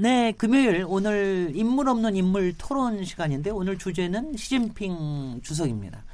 [0.00, 6.04] 네, 금요일 오늘 인물 없는 인물 토론 시간인데 오늘 주제는 시진핑 주석입니다.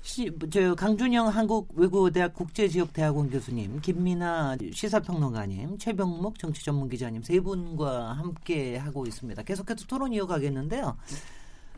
[0.00, 9.42] 시, 저 강준영 한국외국어대학 국제지역대학원 교수님, 김민아 시사평론가님, 최병목 정치전문기자님 세 분과 함께 하고 있습니다.
[9.42, 10.96] 계속해서 토론 이어가겠는데요.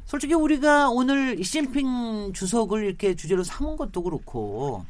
[0.05, 4.85] 솔직히 우리가 오늘 시진핑 주석을 이렇게 주제로 삼은 것도 그렇고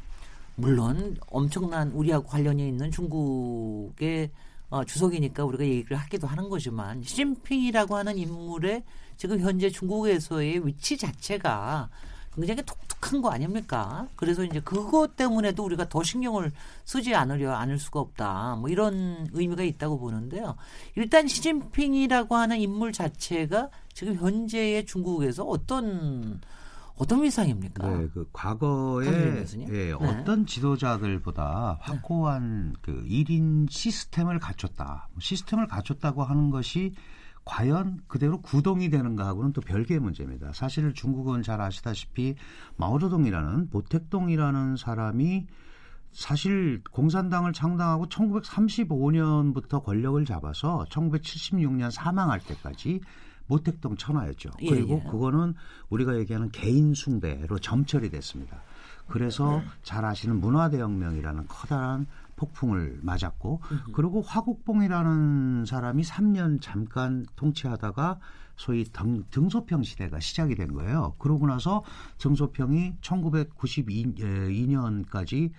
[0.53, 4.29] 물론 엄청난 우리하고 관련이 있는 중국의
[4.73, 8.81] 어, 주석이니까 우리가 얘기를 하기도 하는 거지만 시진핑이라고 하는 인물의
[9.17, 11.89] 지금 현재 중국에서의 위치 자체가
[12.33, 14.07] 굉장히 독특한 거 아닙니까?
[14.15, 16.51] 그래서 이제 그것 때문에도 우리가 더 신경을
[16.85, 18.55] 쓰지 않으려 않을 수가 없다.
[18.55, 20.55] 뭐 이런 의미가 있다고 보는데요.
[20.95, 26.41] 일단 시진핑이라고 하는 인물 자체가 지금 현재의 중국에서 어떤
[26.95, 27.89] 어떤 위상입니까?
[27.89, 29.91] 네, 그 과거에 예, 네.
[29.93, 35.09] 어떤 지도자들보다 확고한 그 1인 시스템을 갖췄다.
[35.19, 36.93] 시스템을 갖췄다고 하는 것이
[37.45, 40.53] 과연 그대로 구동이 되는가 하고는 또 별개의 문제입니다.
[40.53, 42.35] 사실 중국은 잘 아시다시피
[42.77, 45.47] 마오쩌둥이라는 보택동이라는 사람이
[46.11, 53.01] 사실 공산당을 창당하고 1935년부터 권력을 잡아서 1976년 사망할 때까지
[53.53, 54.49] 모택동 천하였죠.
[54.61, 55.09] 예, 그리고 예.
[55.09, 55.53] 그거는
[55.89, 58.63] 우리가 얘기하는 개인 숭배로 점철이 됐습니다.
[59.07, 59.65] 그래서 네.
[59.83, 63.61] 잘 아시는 문화대혁명이라는 커다란 폭풍을 맞았고
[63.93, 68.19] 그리고 화국봉이라는 사람이 3년 잠깐 통치하다가
[68.55, 71.13] 소위 등, 등소평 시대가 시작이 된 거예요.
[71.19, 71.83] 그러고 나서
[72.17, 75.51] 등소평이 1992년까지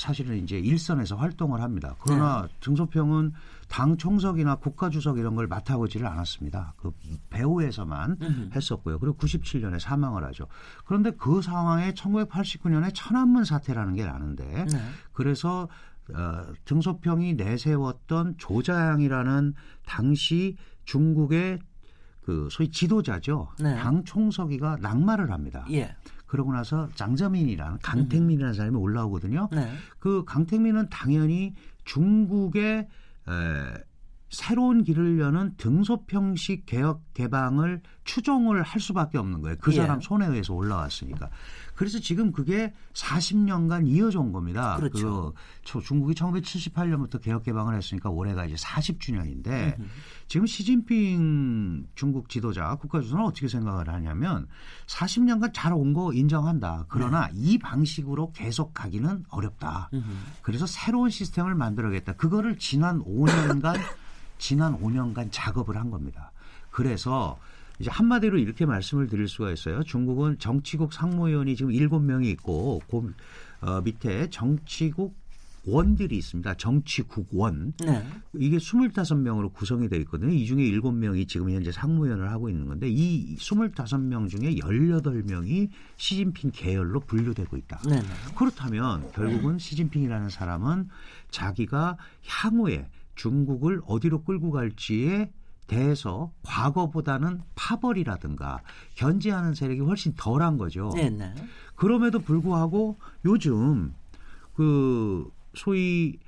[0.00, 1.94] 사실은 이제 일선에서 활동을 합니다.
[2.00, 2.54] 그러나 네.
[2.60, 3.32] 등소평은
[3.68, 6.74] 당 총석이나 국가주석 이런 걸 맡아보지를 않았습니다.
[6.78, 6.90] 그
[7.28, 8.50] 배후에서만 음흠.
[8.56, 8.98] 했었고요.
[8.98, 10.46] 그리고 97년에 사망을 하죠.
[10.86, 14.78] 그런데 그 상황에 1989년에 천안문 사태라는 게 나는데 네.
[15.12, 15.68] 그래서
[16.14, 21.60] 어, 등소평이 내세웠던 조자양이라는 당시 중국의
[22.22, 23.48] 그 소위 지도자죠.
[23.60, 23.76] 네.
[23.76, 25.66] 당 총서기가 낙마를 합니다.
[25.70, 25.94] 예.
[26.30, 29.48] 그러고 나서 장저민이라는 강택민이라는 사람이 올라오거든요.
[29.50, 29.68] 네.
[29.98, 31.54] 그 강택민은 당연히
[31.84, 32.86] 중국의
[33.28, 33.84] 에,
[34.28, 39.56] 새로운 길을 여는 등소평식 개혁 개방을 추종을 할 수밖에 없는 거예요.
[39.60, 40.00] 그 사람 예.
[40.00, 41.30] 손에 의해서 올라왔으니까.
[41.80, 44.76] 그래서 지금 그게 40년간 이어져 온 겁니다.
[44.76, 45.32] 그렇죠.
[45.64, 49.78] 그 중국이 1978년부터 개혁 개방을 했으니까 올해가 이제 40주년인데
[50.28, 54.46] 지금 시진핑 중국 지도자 국가주석은 어떻게 생각을 하냐면
[54.88, 56.84] 40년간 잘 온 거 인정한다.
[56.90, 57.32] 그러나 네.
[57.34, 59.88] 이 방식으로 계속 가기는 어렵다.
[59.94, 60.04] 음흠.
[60.42, 62.12] 그래서 새로운 시스템을 만들어야겠다.
[62.12, 63.80] 그거를 지난 5년간
[64.36, 66.30] 지난 5년간 작업을 한 겁니다.
[66.70, 67.38] 그래서
[67.80, 69.82] 이제 한마디로 이렇게 말씀을 드릴 수가 있어요.
[69.82, 73.14] 중국은 정치국 상무위원이 지금 7명이 있고 그
[73.62, 75.18] 어, 밑에 정치국
[75.66, 76.54] 원들이 있습니다.
[76.54, 77.74] 정치국원.
[77.84, 78.06] 네.
[78.34, 80.32] 이게 25명으로 구성이 되어 있거든요.
[80.32, 87.00] 이 중에 7명이 지금 현재 상무위원을 하고 있는 건데 이 25명 중에 18명이 시진핑 계열로
[87.00, 87.80] 분류되고 있다.
[87.88, 88.00] 네.
[88.36, 90.88] 그렇다면 결국은 시진핑이라는 사람은
[91.30, 95.30] 자기가 향후에 중국을 어디로 끌고 갈지에
[95.70, 98.60] 대해서 과거보다는 파벌이라든가
[98.96, 100.90] 견제하는 세력이 훨씬 덜한 거죠.
[100.96, 101.34] 네네.
[101.76, 103.94] 그럼에도 불구하고 요즘
[104.54, 106.18] 그 소위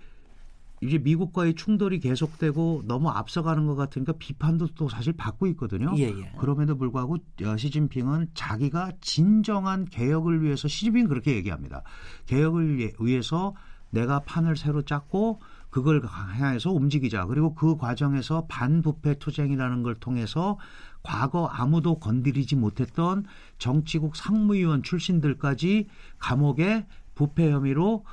[0.80, 5.92] 이제 미국과의 충돌이 계속되고 너무 앞서가는 것 같으니까 비판도 또 사실 받고 있거든요.
[5.96, 6.32] 예, 예.
[6.38, 11.82] 그럼에도 불구하고 어, 시진핑은 자기가 진정한 개혁을 위해서 시진핑 그렇게 얘기합니다.
[12.26, 13.54] 개혁을 위해서
[13.90, 15.40] 내가 판을 새로 짰고
[15.72, 17.24] 그걸 향해서 움직이자.
[17.24, 20.58] 그리고 그 과정에서 반부패 투쟁이라는 걸 통해서
[21.02, 23.24] 과거 아무도 건드리지 못했던
[23.56, 25.88] 정치국 상무위원 출신들까지
[26.18, 28.04] 감옥에 부패 혐의로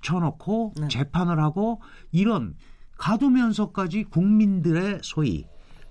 [0.00, 0.88] 쳐놓고 네.
[0.88, 1.82] 재판을 하고
[2.12, 2.54] 이런
[2.98, 5.48] 가두면서까지 국민들의 소위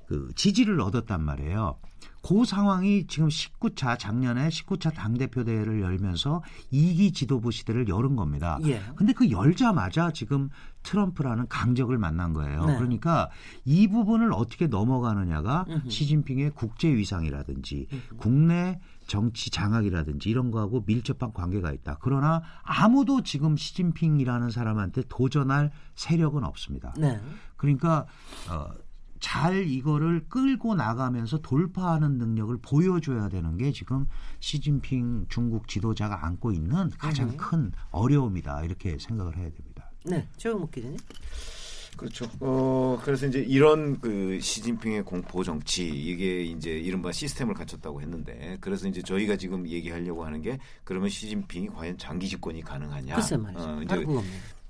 [0.08, 1.78] 그 지지를 얻었단 말이에요.
[2.22, 8.60] 그 상황이 지금 19차 작년에 19차 당 대표 대회를 열면서 2기 지도부 시대를 열은 겁니다.
[8.64, 8.82] 예.
[8.96, 10.50] 근데 그 열자마자 지금
[10.84, 12.66] 트럼프라는 강적을 만난 거예요.
[12.66, 12.76] 네.
[12.78, 13.30] 그러니까
[13.66, 15.90] 이 부분을 어떻게 넘어가느냐가 으흠.
[15.90, 18.18] 시진핑의 국제 위상이라든지 으흠.
[18.18, 21.98] 국내 정치 장악이라든지 이런 거하고 밀접한 관계가 있다.
[22.02, 26.94] 그러나 아무도 지금 시진핑이라는 사람한테 도전할 세력은 없습니다.
[26.98, 27.20] 네.
[27.58, 28.06] 그러니까
[28.50, 28.70] 어
[29.22, 34.06] 잘 이거를 끌고 나가면서 돌파하는 능력을 보여줘야 되는 게 지금
[34.42, 37.38] 시진핑 중국 지도자가 안고 있는 가장 음.
[37.38, 39.90] 큰 어려움이다 이렇게 생각을 해야 됩니다.
[40.04, 40.98] 네, 최영목 기자님.
[41.96, 42.26] 그렇죠.
[42.40, 48.88] 어, 그래서 이제 이런 그 시진핑의 공포 정치 이게 이제 이른바 시스템을 갖췄다고 했는데 그래서
[48.88, 53.16] 이제 저희가 지금 얘기하려고 하는 게 그러면 시진핑이 과연 장기 집권이 가능하냐?
[53.16, 53.64] 글쎄 말이죠.
[53.64, 54.30] 어, 바로 이제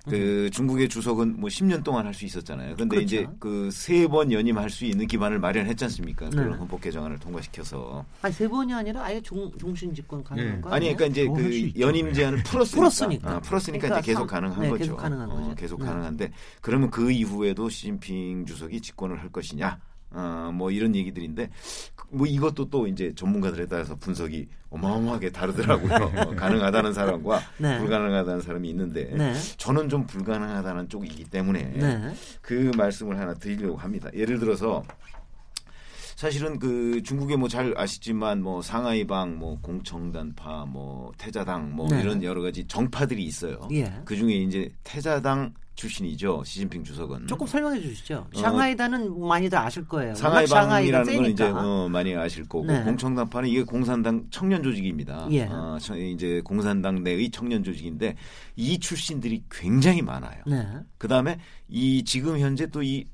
[0.09, 2.73] 그 중국의 주석은 뭐 10년 동안 할 수 있었잖아요.
[2.75, 3.03] 그런데 그렇죠.
[3.05, 6.29] 이제 그 세 번 연임할 수 있는 기반을 마련했지 않습니까?
[6.29, 6.35] 네.
[6.35, 8.05] 그런 헌법 개정안을 통과시켜서.
[8.21, 10.61] 아니 세 번이 아니라 아예 종, 종신 집권 가능한 네.
[10.61, 10.95] 거 아니?
[10.95, 11.71] 그러니까 이제 어, 그.
[11.79, 12.75] 연임 제한을 풀었으니까.
[12.77, 13.31] 풀었으니까.
[13.35, 14.83] 아, 풀었으니까 그러니까 이제 계속 삼- 가능한 네, 거죠.
[14.83, 15.55] 계속 가능한 어, 거죠.
[15.55, 15.85] 계속 네.
[15.85, 16.31] 가능한데
[16.61, 19.79] 그러면 그 이후에도 시진핑 주석이 집권을 할 것이냐?
[20.11, 21.49] 어, 뭐 이런 얘기들인데
[22.09, 25.93] 뭐 이것도 또 이제 전문가들에 따라서 분석이 어마어마하게 다르더라고요.
[25.93, 27.77] 어, 가능하다는 사람과 네.
[27.79, 29.33] 불가능하다는 사람이 있는데 네.
[29.57, 32.13] 저는 좀 불가능하다는 쪽이기 때문에 네.
[32.41, 34.09] 그 말씀을 하나 드리려고 합니다.
[34.13, 34.83] 예를 들어서
[36.15, 42.01] 사실은 그 중국에 뭐 잘 아시지만 뭐 상하이방, 뭐 공청단파, 뭐 태자당 뭐 네.
[42.01, 43.67] 이런 여러 가지 정파들이 있어요.
[43.71, 43.91] 예.
[44.05, 46.43] 그 중에 이제 태자당 출신이죠.
[46.45, 47.27] 시진핑 주석은.
[47.27, 48.27] 조금 설명해 주시죠.
[48.35, 50.09] 샹하이다는 많이들 아실 거예요.
[50.21, 50.47] 워낙 상하이
[50.91, 51.43] 방이라는 건 이제.
[51.45, 52.83] 어, 많이 아실 거고 네.
[52.83, 55.27] 공청단파는 이게 공산당 청년 조직입니다.
[55.31, 55.43] 예.
[55.45, 58.15] 어, 저- 이제 공산당 내의 청년 조직인데
[58.55, 60.43] 이 출신들이 굉장히 많아요.
[60.45, 60.67] 네.
[60.97, 61.39] 그 다음에
[61.69, 63.05] 이 지금 현재 또 이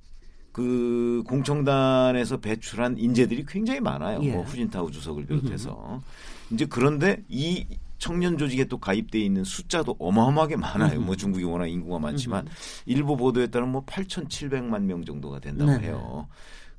[0.53, 4.19] 그 공청단에서 배출한 인재들이 굉장히 많아요.
[4.23, 4.31] 예.
[4.31, 6.01] 뭐 후진타오 주석을 비롯해서
[6.49, 7.63] 이제 그런데 이
[7.97, 11.01] 청년 조직에 또 가입돼 있는 숫자도 어마어마하게 많아요.
[11.01, 12.47] 뭐 중국이 워낙 인구가 많지만
[12.85, 15.87] 일부 보도에 따르면 뭐 8,700만 명 정도가 된다고 네네.
[15.87, 16.27] 해요.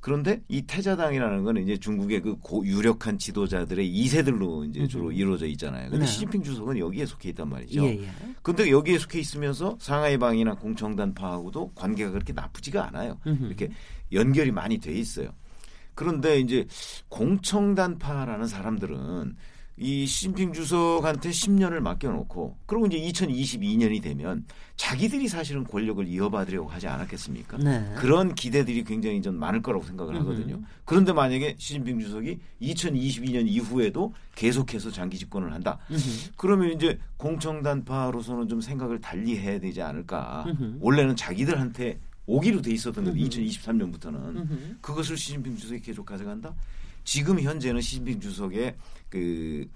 [0.00, 5.90] 그런데 이 태자당이라는 거는 이제 중국의 그 고, 유력한 지도자들의 2세들로 이제 주로 이루어져 있잖아요.
[5.90, 6.06] 근데 네.
[6.06, 7.82] 시진핑 주석은 여기에 속해 있단 말이죠.
[7.84, 8.08] 예, 예.
[8.42, 13.18] 근데 여기에 속해 있으면서 상하이 방이나 공청단파하고도 관계가 그렇게 나쁘지가 않아요.
[13.26, 13.46] 음흠.
[13.46, 13.70] 이렇게
[14.12, 15.30] 연결이 많이 돼 있어요.
[15.94, 16.64] 그런데 이제
[17.08, 19.34] 공청단파라는 사람들은
[19.80, 24.44] 이 시진핑 주석한테 10년을 맡겨놓고 그리고 이제 2022년이 되면
[24.76, 27.58] 자기들이 사실은 권력을 이어받으려고 하지 않았겠습니까?
[27.58, 27.94] 네.
[27.96, 30.60] 그런 기대들이 굉장히 좀 많을 거라고 생각을 하거든요.
[30.84, 35.78] 그런데 만약에 시진핑 주석이 2022년 이후에도 계속해서 장기 집권을 한다.
[35.90, 36.30] 음흠.
[36.36, 40.44] 그러면 이제 공청단파로서는 좀 생각을 달리 해야 되지 않을까.
[40.48, 40.78] 음흠.
[40.80, 43.30] 원래는 자기들한테 오기로 돼 있었던 건데 음흠.
[43.30, 44.76] 2023년부터는 음흠.
[44.80, 46.54] 그것을 시진핑 주석이 계속 가져간다.
[47.08, 48.76] 지금 현재는 시진핑 주석의
[49.08, 49.66] 그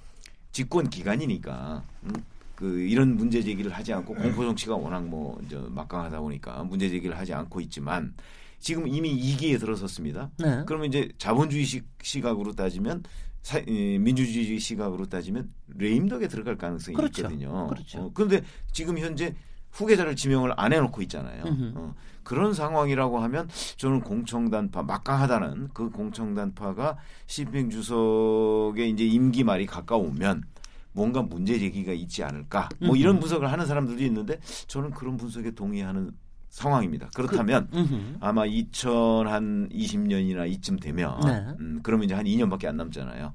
[0.50, 2.12] 집권 기간이니까 음,
[2.54, 7.16] 그 이런 문제 제기를 하지 않고 공포 정치가 워낙 뭐 이제 막강하다 보니까 문제 제기를
[7.16, 8.12] 하지 않고 있지만
[8.58, 10.30] 지금 이미 2기에 들어섰습니다.
[10.40, 10.62] 네.
[10.66, 13.02] 그러면 이제 자본주의 시, 시각으로 따지면
[13.40, 17.22] 사, 이, 민주주의 시각으로 따지면 레임덕에 들어갈 가능성이 그렇죠.
[17.22, 17.68] 있거든요.
[17.68, 18.02] 그렇죠.
[18.02, 18.42] 어, 그런데
[18.72, 19.34] 지금 현재
[19.70, 21.44] 후계자를 지명을 안 해놓고 있잖아요.
[21.76, 21.94] 어,
[22.24, 26.96] 그런 상황이라고 하면 저는 공청단파 막강하다는 그 공청단파가
[27.26, 30.44] 시진핑 주석의 이제 임기 말이 가까우면
[30.92, 36.12] 뭔가 문제 제기가 있지 않을까 뭐 이런 분석을 하는 사람들도 있는데 저는 그런 분석에 동의하는
[36.50, 37.08] 상황입니다.
[37.14, 38.16] 그렇다면 음흠.
[38.20, 41.46] 아마 2020년이나 이쯤 되면 네.
[41.60, 43.32] 음, 그러면 이제 한 2년밖에 안 남잖아요.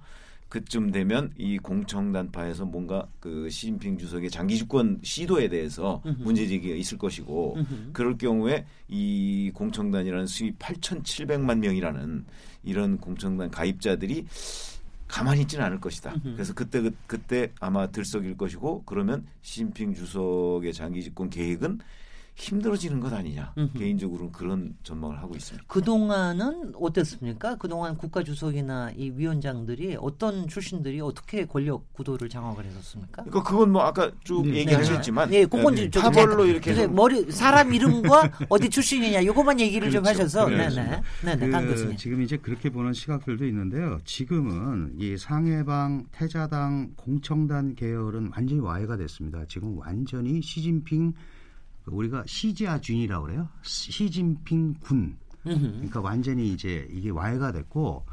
[0.49, 6.01] 그쯤 되면 이 공청단파에서 뭔가 그 시진핑 주석의 장기 집권 시도에 대해서.
[6.19, 7.57] 문제 제기가 있을 것이고.
[7.93, 12.25] 그럴 경우에 이 공청단이라는 수위 8,700만 명이라는
[12.63, 14.25] 이런 공청단 가입자들이
[15.07, 16.15] 가만히 있지는 않을 것이다.
[16.35, 21.79] 그래서 그때 그, 그때 아마 들썩일 것이고 그러면 시진핑 주석의 장기 집권 계획은
[22.37, 23.51] 힘들어지는 것 아니냐.
[23.57, 23.79] 음흠.
[23.79, 25.65] 개인적으로는 그런 전망을 하고 있습니다.
[25.67, 27.55] 그 동안은 어땠습니까?
[27.55, 33.23] 그 동안 국가 주석이나 이 위원장들이 어떤 출신들이 어떻게 권력 구도를 장악을 했었습니까?
[33.23, 34.57] 그러니까 그건 뭐 아까 쭉 네.
[34.59, 39.25] 얘기하셨지만 네, 그건 네, 좀 타벌로 제가- 이렇게 근데 해서 머리 사람 이름과 어디 출신이냐
[39.25, 40.21] 요것만 얘기를 좀 그렇죠.
[40.21, 40.75] 하셔서 그렇죠.
[40.75, 43.99] 네네 네네 강그 교수님 지금 이제 그렇게 보는 시각들도 있는데요.
[44.05, 49.43] 지금은 이 상해방, 태자당, 공청단 계열은 완전히 와해가 됐습니다.
[49.47, 51.13] 지금 완전히 시진핑
[51.87, 53.47] 우리가 시지아준이라고 그래요.
[53.61, 55.17] 시진핑 군.
[55.43, 58.05] 그러니까 완전히 이제 이게 와해가 됐고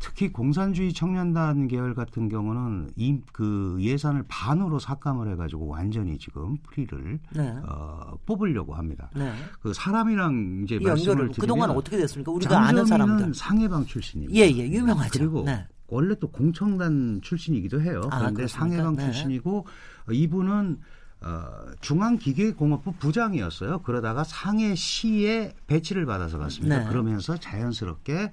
[0.00, 7.20] 특히 공산주의 청년단 계열 같은 경우는 이 그 예산을 반으로 삭감을 해가지고 완전히 지금 프리를
[7.36, 7.54] 네.
[7.64, 9.08] 어, 뽑으려고 합니다.
[9.14, 9.32] 네.
[9.60, 12.32] 그 사람이랑 이제 이 말씀을 연결을 드리면 그동안 어떻게 됐습니까?
[12.32, 14.40] 우리가 아는 사람들 상해방 출신입니다.
[14.40, 15.10] 예, 예, 유명하죠.
[15.16, 15.64] 그리고 네.
[15.86, 18.00] 원래 또 공청단 출신이기도 해요.
[18.10, 18.68] 아, 그런데 그렇습니까?
[18.68, 19.04] 상해방 네.
[19.04, 19.66] 출신이고
[20.08, 20.78] 어, 이분은
[21.22, 21.46] 어,
[21.80, 23.80] 중앙기계공업부 부장이었어요.
[23.82, 26.78] 그러다가 상해시에 배치를 받아서 갔습니다.
[26.78, 26.88] 네.
[26.88, 28.32] 그러면서 자연스럽게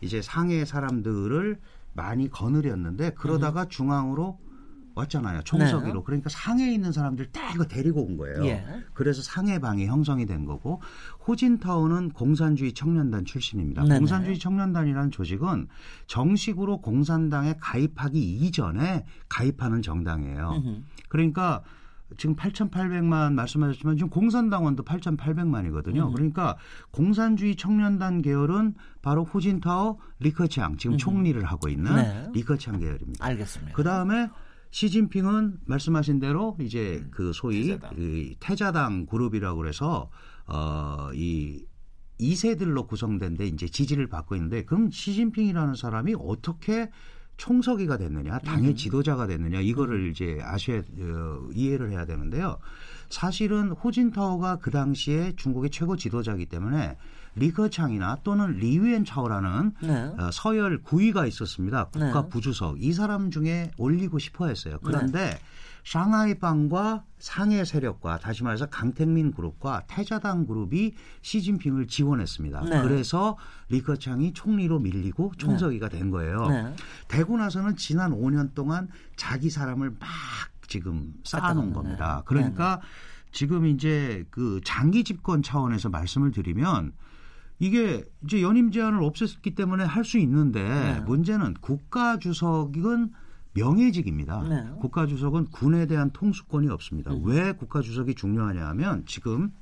[0.00, 1.58] 이제 상해 사람들을
[1.94, 3.68] 많이 거느렸는데 그러다가 음.
[3.68, 4.38] 중앙으로
[4.94, 5.42] 왔잖아요.
[5.42, 5.94] 총서기로.
[5.94, 6.02] 네.
[6.04, 8.44] 그러니까 상해에 있는 사람들 다 이거 데리고 온 거예요.
[8.46, 8.64] 예.
[8.94, 10.82] 그래서 상해방이 형성이 된 거고
[11.26, 13.82] 호진타오는 공산주의 청년단 출신입니다.
[13.82, 13.98] 네네.
[13.98, 15.68] 공산주의 청년단이라는 조직은
[16.06, 20.62] 정식으로 공산당에 가입하기 이전에 가입하는 정당이에요.
[20.64, 20.82] 음흠.
[21.08, 21.62] 그러니까
[22.16, 26.08] 지금 8,800만 말씀하셨지만 지금 공산당원도 8,800만이거든요.
[26.08, 26.12] 음.
[26.12, 26.56] 그러니까
[26.90, 32.28] 공산주의 청년단 계열은 바로 후진타오, 리커창 지금 총리를 하고 있는 네.
[32.32, 33.24] 리커창 계열입니다.
[33.24, 33.74] 알겠습니다.
[33.74, 34.30] 그 다음에
[34.70, 37.90] 시진핑은 말씀하신 대로 이제 그 소위 태자당.
[37.94, 40.10] 그 태자당 그룹이라고 그래서
[40.46, 41.64] 어이
[42.20, 46.90] 2세들로 구성된 데 이제 지지를 받고 있는데 그럼 시진핑이라는 사람이 어떻게
[47.38, 52.58] 총서기가 됐느냐, 당의 지도자가 됐느냐 이거를 이제 아셔야 어, 이해를 해야 되는데요.
[53.08, 56.98] 사실은 호진타오가 그 당시에 중국의 최고 지도자이기 때문에
[57.36, 60.12] 리커창이나 또는 리위엔 차오라는 네.
[60.18, 61.84] 어, 서열 9위가 있었습니다.
[61.84, 62.28] 국가 네.
[62.28, 64.78] 부주석 이 사람 중에 올리고 싶어 했어요.
[64.82, 65.38] 그런데
[65.88, 70.92] 상하이방과 상해 세력과 다시 말해서 강택민 그룹과 태자당 그룹이
[71.22, 72.60] 시진핑을 지원했습니다.
[72.64, 72.82] 네.
[72.82, 73.38] 그래서
[73.70, 76.46] 리커창이 총리로 밀리고 총서기가 된 거예요.
[76.48, 76.76] 네.
[77.08, 80.08] 되고 나서는 지난 5년 동안 자기 사람을 막
[80.66, 82.16] 지금 쌓아놓은 겁니다.
[82.16, 82.22] 놓네.
[82.26, 82.82] 그러니까
[83.32, 86.92] 지금 이제 그 장기 집권 차원에서 말씀을 드리면
[87.60, 91.00] 이게 이제 연임 제한을 없앴기 때문에 할 수 있는데 네.
[91.00, 93.12] 문제는 국가 주석은
[93.54, 94.42] 명예직입니다.
[94.48, 94.54] 네.
[94.56, 94.76] 음.
[94.80, 97.12] 국가 주석은 군에 대한 통수권이 없습니다.
[97.24, 99.52] 왜 국가 주석이 중요하냐 하면 지금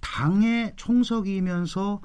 [0.00, 2.00] 당의 총석이면서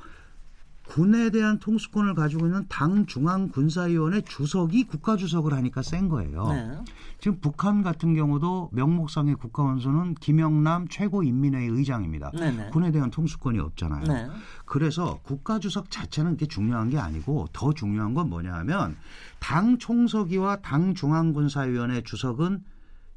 [0.90, 6.48] 군에 대한 통수권을 가지고 있는 당 중앙 군사위원회 주석이 국가 주석을 하니까 센 거예요.
[6.48, 6.72] 네.
[7.20, 12.32] 지금 북한 같은 경우도 명목상의 국가 원수는 김영남 최고인민회의 의장입니다.
[12.32, 12.70] 네네.
[12.72, 14.04] 군에 대한 통수권이 없잖아요.
[14.06, 14.28] 네.
[14.66, 18.96] 그래서 국가 주석 자체는 그게 중요한 게 아니고 더 중요한 건 뭐냐 하면
[19.38, 22.64] 당 총서기와 당 중앙 군사위원회 주석은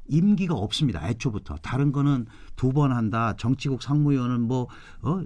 [0.09, 1.07] 임기가 없습니다.
[1.07, 1.55] 애초부터.
[1.63, 3.33] 다른 거는 두 번 한다.
[3.37, 4.67] 정치국 상무위원은 뭐,
[5.01, 5.23] 어,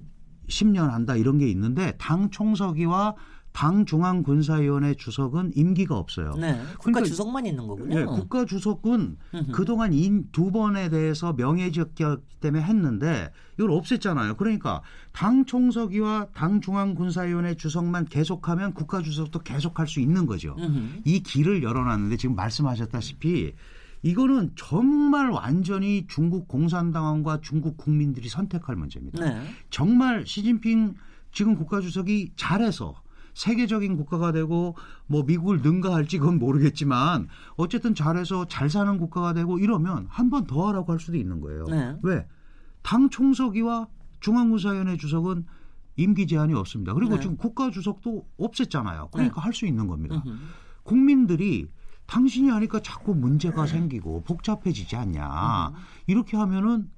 [0.47, 1.15] 10년 한다.
[1.15, 3.15] 이런 게 있는데 당 총서기와
[3.57, 6.35] 당 중앙 군사위원회 주석은 임기가 없어요.
[6.35, 6.53] 네.
[6.77, 7.99] 국가 그러니까 주석만 있는 거군요.
[7.99, 9.51] 예, 국가 주석은 음흠.
[9.51, 14.37] 그동안 인두 번에 대해서 명예직이었기 때문에 했는데 이걸 없앴잖아요.
[14.37, 20.55] 그러니까 당 총서기와 당 중앙 군사위원회 주석만 계속하면 국가 주석도 계속할 수 있는 거죠.
[20.59, 21.01] 음흠.
[21.05, 23.53] 이 길을 열어놨는데 지금 말씀하셨다시피
[24.03, 29.23] 이거는 정말 완전히 중국 공산당원과 중국 국민들이 선택할 문제입니다.
[29.23, 29.41] 네.
[29.69, 30.95] 정말 시진핑
[31.31, 33.01] 지금 국가주석이 잘해서
[33.33, 34.75] 세계적인 국가가 되고
[35.05, 40.67] 뭐 미국을 능가할지 그건 모르겠지만 어쨌든 잘해서 잘 사는 국가가 되고 이러면 한 번 더
[40.69, 41.65] 하라고 할 수도 있는 거예요.
[41.65, 41.95] 네.
[42.01, 42.25] 왜?
[42.81, 43.87] 당 총서기와
[44.21, 45.45] 중앙군사위원회 주석은
[45.97, 46.93] 임기 제한이 없습니다.
[46.93, 47.21] 그리고 네.
[47.21, 49.11] 지금 국가 주석도 없앴잖아요.
[49.11, 50.23] 그러니까 할수 있는 겁니다.
[50.25, 50.37] 음흠.
[50.83, 51.67] 국민들이
[52.07, 55.71] 당신이 하니까 자꾸 문제가 생기고 복잡해지지 않냐.
[56.07, 56.89] 이렇게 하면은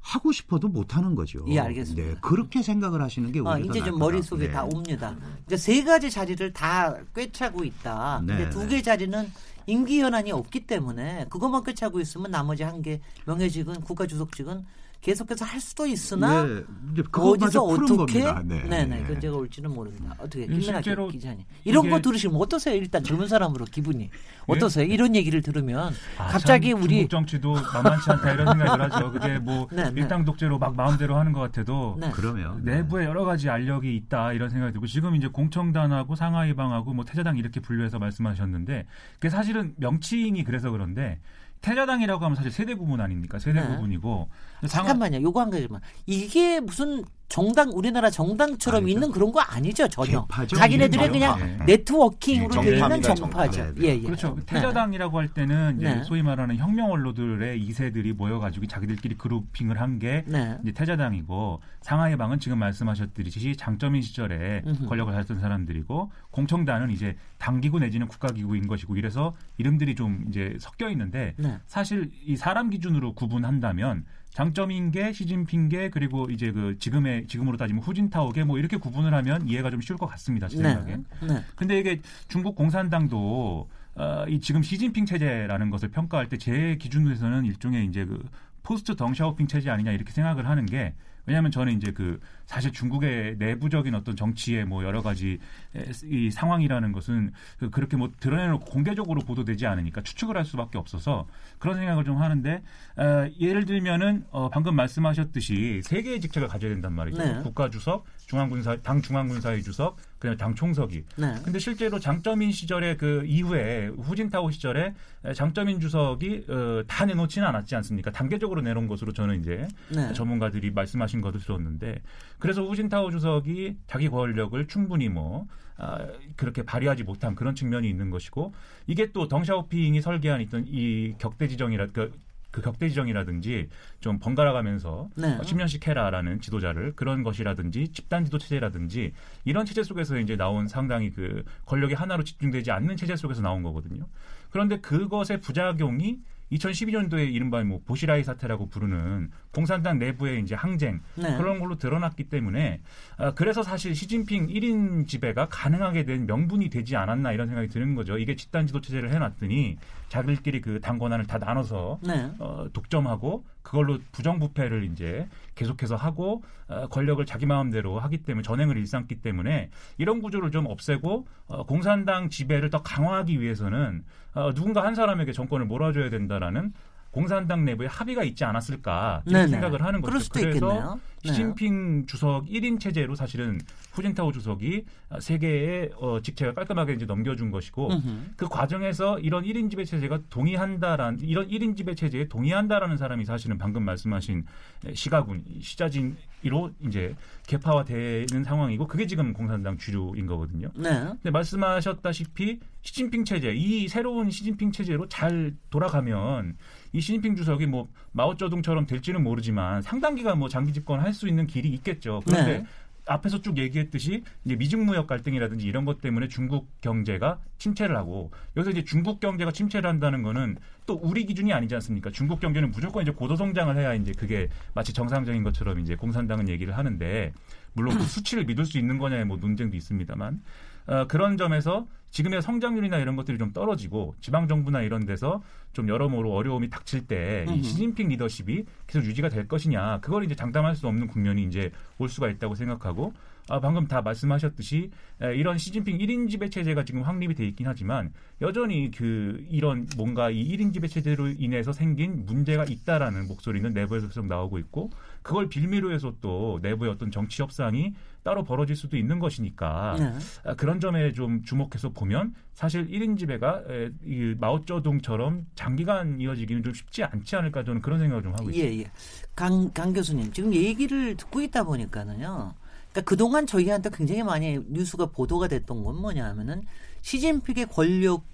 [0.00, 1.44] 하고 싶어도 못 하는 거죠.
[1.48, 2.08] 예, 알겠습니다.
[2.08, 3.98] 네, 그렇게 생각을 하시는 게 어, 오히려 더 이제 좀.
[3.98, 4.52] 머릿속에 네.
[4.52, 5.16] 다 옵니다.
[5.46, 8.18] 이제 세 가지 자리를 다 꿰차고 있다.
[8.20, 8.68] 근데 네, 두 네.
[8.68, 9.30] 개 자리는
[9.66, 14.64] 임기 현안이 없기 때문에 그것만 꿰차고 있으면 나머지 한 개 명예직은 국가주석직은
[15.00, 16.62] 계속해서 할 수도 있으나 네,
[16.92, 18.42] 이제 그것마저 어디서 어떻게 겁니다.
[18.44, 18.62] 네.
[18.64, 20.14] 네 네 그 제가 올지는 모릅니다.
[20.18, 22.74] 어떻게 예, 김민아 기자님 이런 이게- 거 들으시면 어떠세요?
[22.74, 24.10] 일단 젊은 사람으로 기분이
[24.48, 24.84] 어떠세요?
[24.84, 29.12] 이런 얘기를 들으면 아, 갑자기 참 우리 중국 정치도 만만치 않다 이런 생각을 하죠.
[29.12, 30.00] 그게 뭐 네, 네.
[30.00, 32.10] 일당 독재로 막 마음대로 하는 것 같아도 네.
[32.12, 37.36] 그러면 내부에 여러 가지 알력이 있다 이런 생각이 들고 지금 이제 공청단하고 상하이방하고 뭐 태자당
[37.36, 41.20] 이렇게 분류해서 말씀하셨는데 그게 사실은 명칭이 그래서 그런데
[41.60, 43.38] 태자당이라고 하면 사실 세대 구분 아닙니까?
[43.38, 43.66] 세대 네.
[43.68, 44.28] 구분이고
[44.68, 45.22] 잠깐만요.
[45.22, 45.80] 요거 한 가지만.
[46.06, 48.94] 이게 무슨 정당 우리나라 정당처럼 아니죠.
[48.94, 50.22] 있는 그런 거 아니죠 전혀.
[50.22, 50.56] 개파죠.
[50.56, 51.12] 자기네들의 개파.
[51.12, 51.64] 그냥 네.
[51.66, 53.52] 네트워킹으로 네, 되어 있는 정파죠.
[53.52, 53.82] 정파.
[53.82, 54.00] 예, 예.
[54.00, 54.36] 그렇죠.
[54.36, 54.42] 네.
[54.46, 56.02] 태자당이라고 할 때는 네.
[56.04, 60.56] 소위 말하는 혁명 원로들의 2세들이 모여가지고 자기들끼리 그룹핑을 한게 네.
[60.62, 64.86] 이제 태자당이고 상하이방은 지금 말씀하셨듯이 장점인 시절에 음흠.
[64.86, 71.34] 권력을 샀던 사람들이고 공청단은 이제 당기구 내지는 국가기구인 것이고 이래서 이름들이 좀 이제 섞여 있는데
[71.38, 71.58] 네.
[71.66, 74.04] 사실 이 사람 기준으로 구분한다면
[74.36, 79.70] 장점인 게 시진핑계 그리고 이제 그 지금의 지금으로 따지면 후진타오게 뭐 이렇게 구분을 하면 이해가
[79.70, 80.46] 좀 쉬울 것 같습니다.
[80.46, 80.96] 제 생각에.
[80.96, 81.26] 네.
[81.26, 81.42] 네.
[81.54, 87.86] 근데 이게 중국 공산당도 어, 이 지금 시진핑 체제라는 것을 평가할 때 제 기준에서는 일종의
[87.86, 88.22] 이제 그
[88.62, 90.92] 포스트 덩샤오핑 체제 아니냐 이렇게 생각을 하는 게
[91.24, 95.38] 왜냐하면 저는 이제 그 사실 중국의 내부적인 어떤 정치의 뭐 여러 가지
[95.74, 101.26] 에, 이 상황이라는 것은 그- 그렇게 뭐 드러내놓고 공개적으로 보도되지 않으니까 추측을 할 수밖에 없어서
[101.58, 102.62] 그런 생각을 좀 하는데
[102.96, 107.18] 어, 예를 들면은 어, 방금 말씀하셨듯이 세 개의 직책을 가져야 된단 말이죠.
[107.22, 107.42] 네.
[107.42, 111.04] 국가 주석, 중앙군사 당 중앙군사위 주석, 그다음에 당 총석이.
[111.16, 111.34] 네.
[111.44, 114.94] 근데 실제로 장점인 시절에 그 이후에 후진타오 시절에
[115.34, 118.12] 장점인 주석이 어, 다 내놓지는 않았지 않습니까?
[118.12, 120.12] 단계적으로 내놓은 것으로 저는 이제 네.
[120.12, 122.00] 전문가들이 말씀하신 것을 들었는데
[122.38, 125.46] 그래서 후진타오 주석이 자기 권력을 충분히 뭐
[125.78, 128.54] 아, 그렇게 발휘하지 못한 그런 측면이 있는 것이고
[128.86, 132.12] 이게 또 덩샤오핑이 설계한 있던 이 격대 지정이라 그,
[132.50, 133.68] 그 격대 지정이라든지
[134.00, 135.36] 좀 번갈아 가면서 네.
[135.36, 139.12] 어, 10년씩 해라라는 지도자를 그런 것이라든지 집단 지도 체제라든지
[139.44, 144.06] 이런 체제 속에서 이제 나온 상당히 그 권력이 하나로 집중되지 않는 체제 속에서 나온 거거든요.
[144.50, 146.20] 그런데 그것의 부작용이
[146.52, 151.36] 2012년도에 이른바 뭐 보시라이 사태라고 부르는 공산당 내부의 이제 항쟁 네.
[151.36, 152.80] 그런 걸로 드러났기 때문에
[153.18, 158.18] 아, 그래서 사실 시진핑 1인 지배가 가능하게 된 명분이 되지 않았나 이런 생각이 드는 거죠.
[158.18, 162.30] 이게 집단 지도 체제를 해놨더니 자기들끼리 그 당 권한을 다 나눠서 네.
[162.38, 169.16] 어, 독점하고 그걸로 부정부패를 이제 계속해서 하고 어, 권력을 자기 마음대로 하기 때문에 전행을 일삼기
[169.22, 174.04] 때문에 이런 구조를 좀 없애고 어, 공산당 지배를 더 강화하기 위해서는
[174.34, 176.74] 어, 누군가 한 사람에게 정권을 몰아줘야 된다라는
[177.16, 179.52] 공산당 내부에 합의가 있지 않았을까 이런 네네.
[179.52, 180.12] 생각을 하는 거죠.
[180.12, 181.00] 그래서 있겠네요.
[181.24, 181.32] 네.
[181.32, 183.58] 시진핑 주석 1인 체제로 사실은
[183.92, 188.20] 후진타오 주석이 어, 세계의 어, 직책을 깔끔하게 이제 넘겨준 것이고 음흠.
[188.36, 193.82] 그 과정에서 이런 1인 지배 체제가 동의한다라는 이런 1인 지배 체제에 동의한다라는 사람이 사실은 방금
[193.84, 194.44] 말씀하신
[194.92, 200.68] 시가군 시자진으로 이제 개파화되는 상황이고 그게 지금 공산당 주류인 거거든요.
[200.74, 200.90] 네.
[200.90, 206.56] 근데 말씀하셨다시피 시진핑 체제, 이 새로운 시진핑 체제로 잘 돌아가면
[206.96, 211.46] 이 시진핑 주석이 뭐 마오쩌둥처럼 될지는 모르지만 상당 기간 뭐 장기 집권 할 수 있는
[211.46, 212.22] 길이 있겠죠.
[212.26, 212.66] 그런데 네.
[213.06, 218.84] 앞에서 쭉 얘기했듯이 이제 미중무역 갈등이라든지 이런 것 때문에 중국 경제가 침체를 하고 여기서 이제
[218.84, 222.10] 중국 경제가 침체를 한다는 거는 또 우리 기준이 아니지 않습니까?
[222.10, 226.76] 중국 경제는 무조건 이제 고도 성장을 해야 이제 그게 마치 정상적인 것처럼 이제 공산당은 얘기를
[226.76, 227.32] 하는데
[227.74, 230.40] 물론 그 수치를 믿을 수 있는 거냐의 뭐 논쟁도 있습니다만
[230.86, 236.32] 어, 그런 점에서 지금의 성장률이나 이런 것들이 좀 떨어지고 지방 정부나 이런 데서 좀 여러모로
[236.32, 237.62] 어려움이 닥칠 때 이.
[237.62, 242.28] 시진핑 리더십이 계속 유지가 될 것이냐 그걸 이제 장담할 수 없는 국면이 이제 올 수가
[242.28, 243.12] 있다고 생각하고
[243.48, 244.90] 아, 방금 다 말씀하셨듯이
[245.22, 250.30] 에, 이런 시진핑 1인 지배 체제가 지금 확립이 돼 있긴 하지만 여전히 그 이런 뭔가
[250.30, 254.90] 이 1인 지배 체제로 인해서 생긴 문제가 있다라는 목소리는 내부에서 계속 나오고 있고
[255.22, 260.12] 그걸 빌미로 해서 또 내부의 어떤 정치 협상이 따로 벌어질 수도 있는 것이니까 네.
[260.44, 266.74] 아, 그런 점에 좀 주목해서 보면 사실 1인 지배가 에, 이 마오쩌둥처럼 장기간 이어지기는 좀
[266.74, 268.74] 쉽지 않지 않을까 저는 그런 생각을 좀 하고 있습니다.
[268.74, 268.90] 예, 예.
[269.36, 272.54] 강, 강 교수님, 지금 얘기를 듣고 있다 보니까는요.
[272.96, 276.62] 그러니까 그동안 저희한테 굉장히 많이 뉴스가 보도가 됐던 건 뭐냐 하면은
[277.02, 278.24] 시진핑의 권력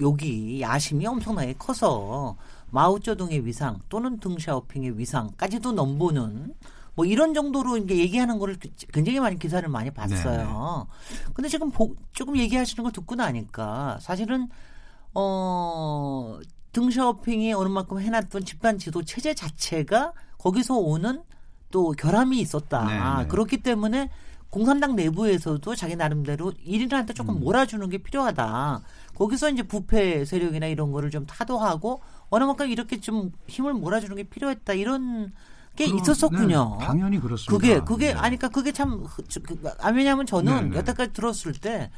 [0.00, 2.36] 욕이 야심이 엄청나게 커서
[2.70, 6.54] 마오쩌둥의 위상 또는 등샤오핑의 위상까지도 넘보는
[6.94, 8.56] 뭐 이런 정도로 이제 얘기하는 거를
[8.92, 10.86] 굉장히 많이 기사를 많이 봤어요.
[11.34, 14.48] 근데 지금 보, 조금 얘기하시는 걸 듣고 나니까 사실은
[15.14, 16.38] 어
[16.72, 21.22] 등샤오핑이 어느 만큼 해놨던 집단 지도 체제 자체가 거기서 오는
[21.70, 22.84] 또 결함이 있었다.
[22.84, 23.28] 네, 네.
[23.28, 24.10] 그렇기 때문에
[24.50, 27.40] 공산당 내부에서도 자기 나름대로 일인한테 조금 음.
[27.40, 28.80] 몰아주는 게 필요하다.
[29.14, 32.00] 거기서 이제 부패 세력이나 이런 거를 좀 타도하고
[32.30, 34.72] 어느 만큼 이렇게 좀 힘을 몰아주는 게 필요했다.
[34.74, 35.32] 이런
[35.76, 36.76] 게 그럼, 있었었군요.
[36.80, 37.52] 네, 당연히 그렇습니다.
[37.52, 38.12] 그게 그게 네.
[38.12, 40.76] 아니 그러니까 그게 참 그, 그, 아, 왜냐하면 저는 네, 네.
[40.78, 41.90] 여태까지 들었을 때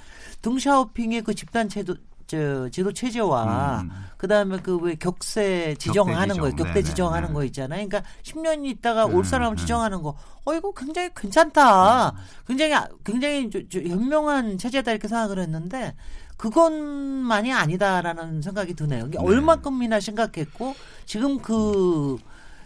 [0.42, 1.94] 등샤오핑의 그 집단 제도
[2.30, 3.90] 저 지도 체제와 음.
[4.16, 6.50] 그다음에 그 왜 격세 지정하는 지정.
[6.50, 7.34] 거 격대 네, 네, 지정하는 네.
[7.34, 7.88] 거 있잖아요.
[7.88, 9.60] 그러니까 10년 있다가 네, 올 사람을 네.
[9.60, 10.14] 지정하는 거.
[10.44, 12.14] 어 이거 굉장히 괜찮다.
[12.46, 15.96] 굉장히 아- 굉장히 저, 저 현명한 체제다 이렇게 생각을 했는데
[16.36, 19.06] 그것만이 아니다라는 생각이 드네요.
[19.08, 19.24] 이게 네.
[19.24, 20.74] 얼마큼이나 심각했고
[21.06, 22.16] 지금 그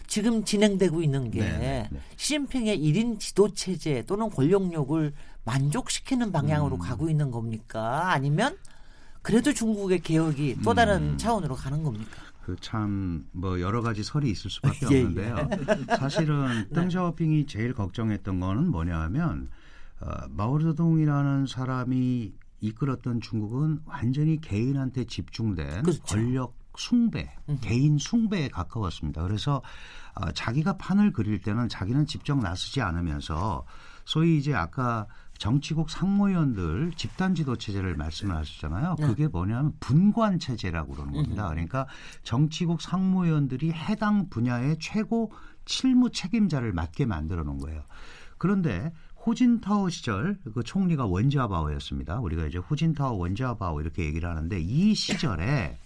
[0.06, 1.98] 지금 진행되고 있는 게 네, 네, 네.
[2.16, 5.12] 시진핑의 1인 지도 체제 또는 권력욕을
[5.44, 6.80] 만족시키는 방향으로 음.
[6.80, 8.12] 가고 있는 겁니까?
[8.12, 8.56] 아니면
[9.24, 11.16] 그래도 중국의 개혁이 또 다른 음.
[11.18, 12.22] 차원으로 가는 겁니까?
[12.44, 15.04] 그 참 뭐 여러 가지 설이 있을 수밖에 예, 예.
[15.04, 15.48] 없는데요.
[15.98, 19.48] 사실은 덩샤오핑이 제일 걱정했던 거는 뭐냐하면
[20.00, 26.02] 어, 마오쩌둥이라는 사람이 이끌었던 중국은 완전히 개인한테 집중된 그렇죠.
[26.04, 27.58] 권력 숭배, 음.
[27.62, 29.22] 개인 숭배에 가까웠습니다.
[29.22, 29.62] 그래서
[30.14, 33.64] 어, 자기가 판을 그릴 때는 자기는 직접 나서지 않으면서
[34.04, 35.06] 소위 이제 아까
[35.44, 38.96] 정치국 상무위원들 집단 지도 체제를 말씀을 하셨잖아요.
[38.98, 39.06] 네.
[39.06, 41.50] 그게 뭐냐면 분관 체제라고 그러는 겁니다.
[41.50, 41.86] 그러니까
[42.22, 45.32] 정치국 상무위원들이 해당 분야의 최고
[45.66, 47.82] 실무 책임자를 맡게 만들어 놓은 거예요.
[48.38, 48.90] 그런데
[49.26, 52.20] 호진타오 시절 그 총리가 원자바오였습니다.
[52.20, 55.76] 우리가 이제 호진타오 원자바오 이렇게 얘기를 하는데 이 시절에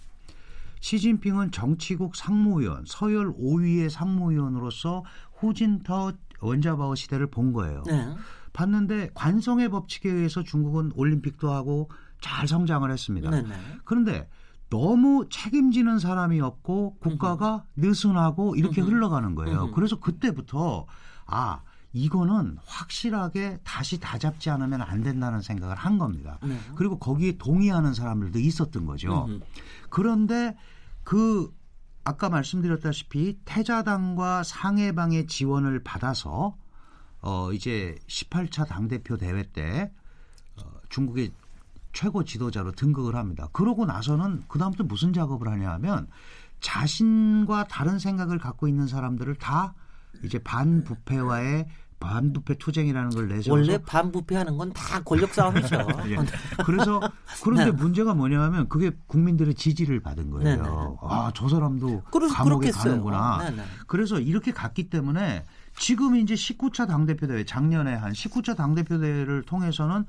[0.79, 5.03] 시진핑은 정치국 상무위원, 서열 5위의 상무위원으로서
[5.41, 7.83] 호진타오 원자바오 시대를 본 거예요.
[7.87, 8.15] 네.
[8.53, 11.89] 봤는데 관성의 법칙에 의해서 중국은 올림픽도 하고
[12.21, 13.29] 잘 성장을 했습니다.
[13.29, 13.55] 네, 네.
[13.85, 14.29] 그런데
[14.69, 18.81] 너무 책임지는 사람이 없고 국가가 느슨하고 이렇게.
[18.81, 19.71] 흘러가는 거예요.
[19.71, 20.85] 그래서 그때부터
[21.25, 26.39] 아 이거는 확실하게 다시 다잡지 않으면 안 된다는 생각을 한 겁니다.
[26.43, 26.59] 네.
[26.75, 29.27] 그리고 거기에 동의하는 사람들도 있었던 거죠.
[29.89, 30.55] 그런데
[31.03, 31.51] 그
[32.03, 36.55] 아까 말씀드렸다시피 태자당과 상해방의 지원을 받아서
[37.21, 39.91] 어 이제 18차 당대표 대회 때
[40.57, 41.31] 어, 중국의
[41.93, 43.47] 최고 지도자로 등극을 합니다.
[43.51, 46.07] 그러고 나서는 그다음부터 무슨 작업을 하냐 하면
[46.61, 49.73] 자신과 다른 생각을 갖고 있는 사람들을 다
[50.23, 51.67] 이제 반부패와의
[51.99, 55.75] 반부패 투쟁이라는 걸 내세워서 원래 반부패하는 건 다 권력 싸움이죠.
[56.07, 56.17] 예.
[56.63, 57.01] 그래서
[57.43, 57.71] 그런데 네.
[57.71, 60.43] 문제가 뭐냐면 그게 국민들의 지지를 받은 거예요.
[60.43, 60.69] 네, 네.
[61.01, 62.31] 아, 저 사람도 감옥에
[62.71, 62.83] 그렇겠어요.
[62.83, 63.37] 가는구나.
[63.49, 63.63] 네, 네.
[63.87, 65.43] 그래서 이렇게 갔기 때문에
[65.79, 70.05] 지금 이제 19차 당대표 대회 작년에 한 19차 당대표 대회를 통해서는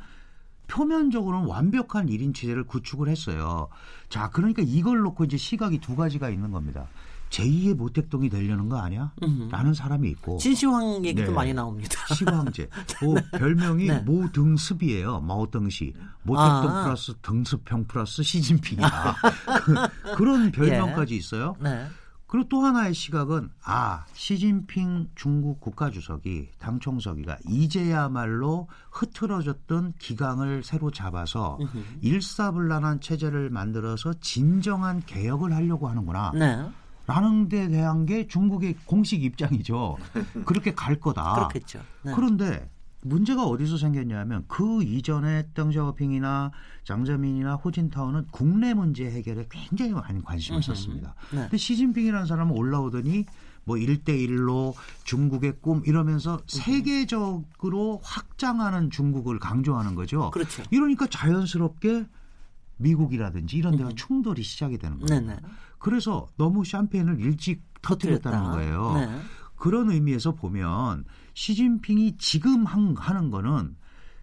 [0.66, 3.68] 표면적으로는 완벽한 1인 체제를 구축을 했어요.
[4.08, 6.88] 자, 그러니까 이걸 놓고 이제 시각이 두 가지가 있는 겁니다.
[7.30, 9.12] 제2의 모택동이 되려는 거 아니야?
[9.22, 9.50] 음흠.
[9.50, 11.32] 라는 사람이 있고 진시황 얘기도 네.
[11.32, 11.94] 많이 나옵니다.
[12.14, 12.68] 시황제.
[12.98, 14.00] 그 별명이 네.
[14.00, 15.20] 모등습이에요.
[15.20, 15.94] 마오등시.
[16.24, 16.84] 모택동 아.
[16.84, 19.16] 플러스 등습형 플러스 시진핑이다.
[19.62, 21.18] 그, 그런 별명까지 예.
[21.18, 21.54] 있어요.
[22.30, 22.32] 네.
[22.32, 31.58] 그리고 또 하나의 시각은 아 시진핑 중국 국가주석이 당 총서기가 이제야말로 흐트러졌던 기강을 새로 잡아서.
[32.02, 36.30] 일사불란한 체제를 만들어서 진정한 개혁을 하려고 하는구나.
[36.34, 36.64] 네.
[37.06, 39.96] 라는 데 대한 게 중국의 공식 입장이죠.
[40.46, 41.34] 그렇게 갈 거다.
[41.34, 41.80] 그렇겠죠.
[42.04, 42.12] 네.
[42.14, 42.70] 그런데
[43.02, 46.50] 문제가 어디서 생겼냐면 그 이전에 덩샤오핑이나
[46.84, 50.62] 장자민이나 호진타오는 국내 문제 해결에 굉장히 많은 관심을.
[50.62, 51.14] 썼습니다.
[51.32, 51.40] 네.
[51.42, 53.24] 근데 시진핑이라는 사람은 올라오더니
[53.64, 60.30] 뭐 1대1로 중국의 꿈 이러면서 세계적으로 확장하는 중국을 강조하는 거죠.
[60.30, 60.62] 그렇죠.
[60.70, 62.06] 이러니까 자연스럽게
[62.76, 65.20] 미국이라든지 이런 데가 충돌이 시작이 되는 거예요.
[65.20, 65.40] 네네.
[65.78, 68.56] 그래서 너무 샴페인을 일찍 터뜨렸다는 터뜨렸다.
[68.56, 68.94] 거예요.
[68.94, 69.20] 네.
[69.56, 73.76] 그런 의미에서 보면 시진핑이 지금 한, 하는 거는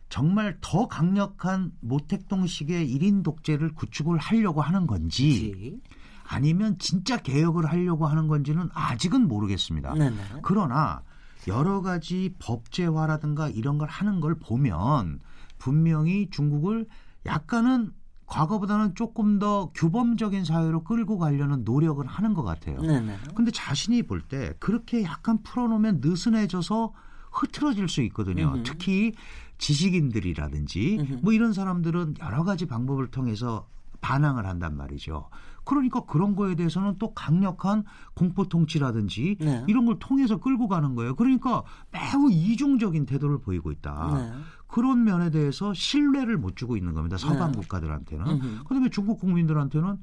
[0.10, 5.82] 정말 더 강력한 모택동식의 1인 독재를 구축을 하려고 하는 건지 지.
[6.24, 9.94] 아니면 진짜 개혁을 하려고 하는 건지는 아직은 모르겠습니다.
[9.94, 10.18] 네네.
[10.44, 11.02] 그러나
[11.48, 15.20] 여러 가지 법제화라든가 이런 걸 하는 걸 보면
[15.58, 16.86] 분명히 중국을
[17.26, 17.94] 약간은
[18.28, 22.80] 과거보다는 조금 더 규범적인 사회로 끌고 가려는 노력을 하는 것 같아요.
[22.82, 23.18] 네네.
[23.36, 26.94] 근데 자신이 볼 때 그렇게 약간 풀어놓으면 느슨해져서
[27.32, 28.52] 흐트러질 수 있거든요.
[28.54, 28.64] 음흠.
[28.64, 29.14] 특히
[29.58, 31.20] 지식인들이라든지 음흠.
[31.24, 33.68] 뭐 이런 사람들은 여러 가지 방법을 통해서
[34.02, 35.30] 반항을 한단 말이죠.
[35.64, 39.64] 그러니까 그런 거에 대해서는 또 강력한 공포 통치라든지 네.
[39.68, 41.16] 이런 걸 통해서 끌고 가는 거예요.
[41.16, 44.12] 그러니까 매우 이중적인 태도를 보이고 있다.
[44.14, 44.32] 네.
[44.68, 47.18] 그런 면에 대해서 신뢰를 못 주고 있는 겁니다.
[47.18, 47.60] 서방 네.
[47.60, 48.28] 국가들한테는.
[48.28, 48.64] 음흠.
[48.64, 49.98] 그다음에 중국 국민들한테는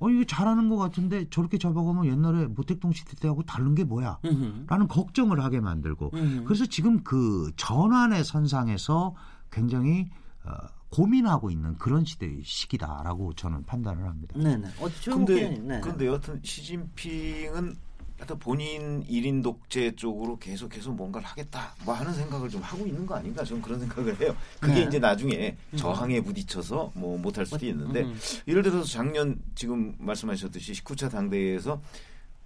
[0.00, 4.18] 어 이거 잘하는 것 같은데 저렇게 잡아가면 옛날에 모택동 시대 때하고 다른 게 뭐야?
[4.24, 4.66] 음흠.
[4.68, 6.44] 라는 걱정을 하게 만들고 음흠.
[6.44, 9.14] 그래서 지금 그 전환의 선상에서
[9.50, 10.08] 굉장히
[10.44, 10.52] 어,
[10.90, 14.38] 고민하고 있는 그런 시대 시기다라고 저는 판단을 합니다.
[14.38, 14.68] 네네.
[14.80, 15.80] 어, 근데 네.
[15.80, 17.76] 근데 여튼 시진핑은
[18.18, 23.06] 하여튼 본인 1인 독재 쪽으로 계속 계속 뭔가를 하겠다 뭐 하는 생각을 좀 하고 있는
[23.06, 24.36] 거 아닌가 저는 그런 생각을 해요.
[24.60, 24.82] 그게 네.
[24.82, 28.18] 이제 나중에 저항에 부딪혀서 뭐 못할 수도 있는데 음.
[28.48, 31.80] 예를 들어서 작년 지금 말씀하셨듯이 19차 당대회에서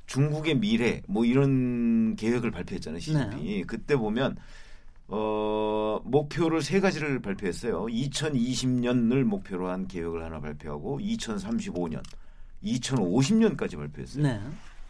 [0.06, 4.37] 중국의 미래 뭐 이런 계획을 발표했잖아요 시진핑이 그때 보면
[5.08, 12.02] 어 목표를 세 가지를 발표했어요 2020년을 목표로 한 계획을 하나 발표하고 2035년
[12.62, 14.40] 2050년까지 발표했어요 네.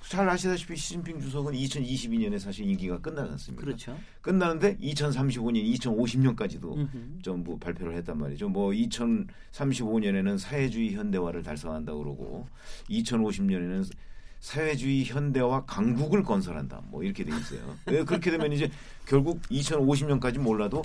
[0.09, 3.97] 잘 아시다시피 시진핑 주석은 2022년에 사실 임기가 끝나지 않습니까 그렇죠.
[4.21, 7.23] 끝나는데 2035년 2050년까지도 음흠.
[7.23, 8.49] 전부 발표를 했단 말이죠.
[8.49, 12.47] 뭐 2035년에는 사회주의 현대화를 달성한다 그러고
[12.91, 13.91] 2050년에는
[14.41, 16.83] 사회주의 현대화 강국을 건설한다.
[16.91, 17.61] 뭐 이렇게 돼 있어요.
[17.93, 18.71] 예, 그렇게 되면 이제
[19.07, 20.83] 결국 2050년까지 몰라도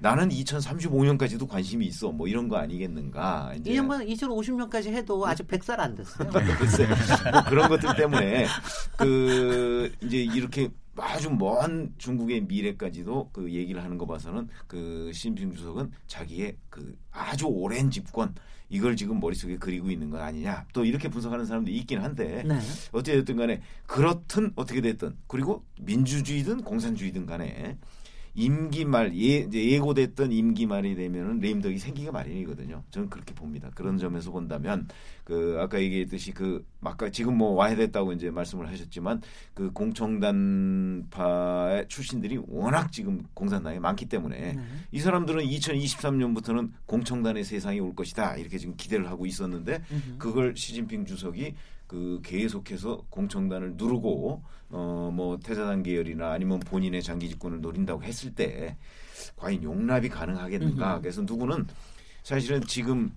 [0.00, 2.12] 나는 2035년까지도 관심이 있어.
[2.12, 3.54] 뭐 이런 거 아니겠는가.
[3.58, 6.30] 이제 이제 뭐 2050년까지 해도 아직 100살 안 됐어요.
[6.58, 6.86] 글쎄,
[7.32, 8.46] 뭐 그런 것들 때문에
[8.96, 15.92] 그 이제 이렇게 아주 먼 중국의 미래까지도 그 얘기를 하는 거 봐서는 그 시진핑 주석은
[16.06, 18.34] 자기의 그 아주 오랜 집권
[18.68, 22.58] 이걸 지금 머릿속에 그리고 있는 건 아니냐 또 이렇게 분석하는 사람도 있긴 한데 네.
[22.92, 27.78] 어찌됐든 간에 그렇든 어떻게 됐든 그리고 민주주의든 공산주의든 간에
[28.38, 32.84] 임기 말 예, 예고됐던 임기 말이 되면은 레임덕이 생기가 마련이거든요.
[32.90, 33.68] 저는 그렇게 봅니다.
[33.74, 34.86] 그런 점에서 본다면
[35.24, 39.22] 그 아까 얘기했듯이 그 아까 지금 뭐 와해됐다고 이제 말씀을 하셨지만
[39.54, 41.16] 그 공청단파
[41.88, 44.62] 출신들이 워낙 지금 공산당에 많기 때문에 네.
[44.92, 50.18] 이 사람들은 2023년부터는 공청단의 세상이 올 것이다 이렇게 지금 기대를 하고 있었는데 음흠.
[50.18, 51.54] 그걸 시진핑 주석이
[51.88, 58.76] 그 계속해서 공청단을 누르고 어뭐 태자당 계열이나 아니면 본인의 장기 집권을 노린다고 했을 때
[59.36, 61.00] 과연 용납이 가능하겠는가?
[61.00, 61.66] 그래서 누구는
[62.22, 63.10] 사실은 지금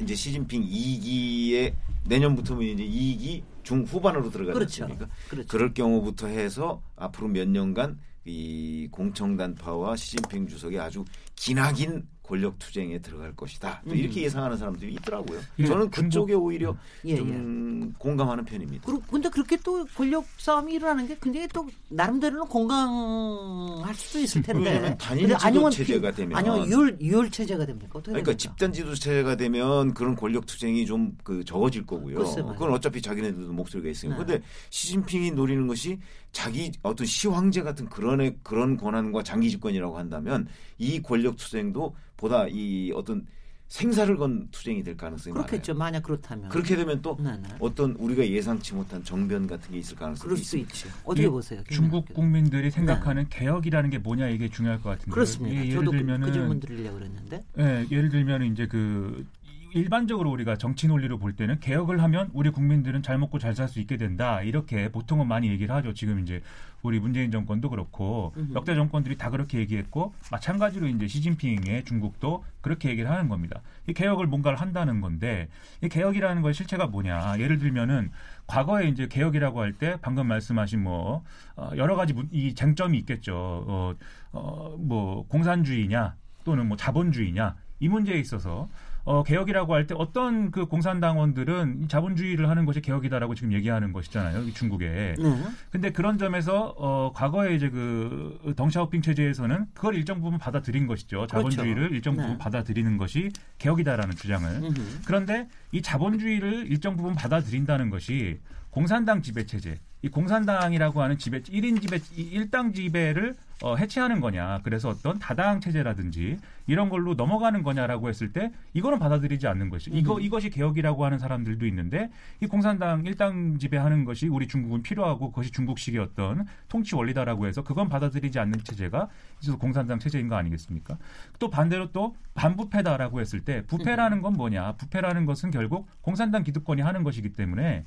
[0.00, 1.74] 이제 시진핑 2기에
[2.06, 4.84] 내년부터면 이제 2기 중후반으로 들어가지 그렇죠.
[4.84, 5.08] 않습니까?
[5.28, 5.48] 그렇죠.
[5.48, 11.04] 그럴 경우부터 해서 앞으로 몇 년간 이 공청단파와 시진핑 주석이 아주
[11.36, 13.82] 기나긴 권력 투쟁에 들어갈 것이다.
[13.88, 14.24] 또 이렇게 음.
[14.24, 15.40] 예상하는 사람들이 있더라고요.
[15.60, 18.84] 예, 저는 그쪽에 오히려 예, 좀 공감하는 편입니다.
[18.84, 24.94] 그리고 근데 그렇게 또 권력 싸움이 일어나는 게 굉장히 또 나름대로는 건강할 수도 있을 텐데.
[24.98, 27.88] 단일 지도 체제가 피- 되면 아니면 유혈 유혈 체제가 됩니까?
[28.02, 28.34] 그러니까 됩니까?
[28.36, 32.16] 집단 지도 체제가 되면 그런 권력 투쟁이 좀 그 적어질 거고요.
[32.18, 32.42] 글쎄.
[32.42, 34.18] 그건 어차피 자기네들도 목소리가 있으니까.
[34.18, 34.24] 네.
[34.34, 35.98] 근데 시진핑이 노리는 것이
[36.32, 40.46] 자기 어떤 시황제 같은 그런 애- 그런 권한과 장기 집권이라고 한다면
[40.78, 43.26] 이 권력 투쟁도 보다 이 어떤
[43.68, 45.74] 생사를 건 투쟁이 될 가능성이 그렇겠죠.
[45.74, 45.78] 많아요.
[45.92, 46.48] 만약 그렇다면.
[46.48, 47.48] 그렇게 되면 또 네, 네.
[47.60, 50.72] 어떤 우리가 예상치 못한 정변 같은 게 있을 가능성이 그럴 수 있습니다.
[50.88, 50.88] 있죠.
[51.04, 51.62] 어떻게 이 보세요?
[51.68, 55.10] 중국 국민들이 생각하는 개혁이라는 게 뭐냐 이게 중요할 것 같은데.
[55.10, 55.54] 그렇습니다.
[55.66, 57.44] 예, 저도 예를 그, 그 들면은 질문 드리려고 그랬는데.
[57.58, 59.26] 예, 예를 들면 이제 그
[59.74, 63.80] 일반적으로 우리가 정치 논리로 볼 때는 개혁을 하면 우리 국민들은 잘 먹고 잘 살 수
[63.80, 65.92] 있게 된다 이렇게 보통은 많이 얘기를 하죠.
[65.94, 66.42] 지금 이제
[66.82, 68.32] 우리 문재인 정권도 그렇고.
[68.54, 73.60] 역대 정권들이 다 그렇게 얘기했고 마찬가지로 이제 시진핑의 중국도 그렇게 얘기를 하는 겁니다.
[73.88, 75.48] 이 개혁을 뭔가를 한다는 건데
[75.82, 77.38] 이 개혁이라는 걸 실체가 뭐냐?
[77.40, 78.10] 예를 들면은
[78.46, 81.24] 과거에 이제 개혁이라고 할 때 방금 말씀하신 뭐
[81.56, 83.34] 어, 여러 가지 문- 이 쟁점이 있겠죠.
[83.36, 83.94] 어,
[84.32, 88.68] 어, 뭐 공산주의냐 또는 뭐 자본주의냐 이 문제에 있어서
[89.04, 94.42] 어, 개혁이라고 할 때 어떤 그 공산당원들은 이 자본주의를 하는 것이 개혁이다라고 지금 얘기하는 것이잖아요.
[94.42, 95.14] 이 중국에.
[95.18, 95.44] 네.
[95.70, 101.26] 근데 그런 점에서 어 과거에 이제 그 덩샤오핑 체제에서는 그걸 일정 부분 받아들인 것이죠.
[101.26, 102.38] 자본주의를 일정 부분 네.
[102.38, 104.46] 받아들이는 것이 개혁이다라는 주장을.
[104.50, 105.00] 음흠.
[105.06, 111.80] 그런데 이 자본주의를 일정 부분 받아들인다는 것이 공산당 지배 체제, 이 공산당이라고 하는 지배 1인
[111.80, 114.60] 지배 이 1당 지배를 어, 해체하는 거냐.
[114.62, 119.90] 그래서 어떤 다당 체제라든지 이런 걸로 넘어가는 거냐라고 했을 때 이거는 받아들이지 않는 것이.
[119.92, 120.20] 이거 음.
[120.20, 126.00] 이것이 개혁이라고 하는 사람들도 있는데 이 공산당 1당 지배하는 것이 우리 중국은 필요하고 그것이 중국식의
[126.00, 129.08] 어떤 통치 원리다라고 해서 그건 받아들이지 않는 체제가
[129.42, 130.96] 있어서 공산당 체제인 거 아니겠습니까?
[131.40, 134.72] 또 반대로 또 반부패다라고 했을 때 부패라는 건 뭐냐?
[134.72, 137.84] 부패라는 것은 결국 공산당 기득권이 하는 것이기 때문에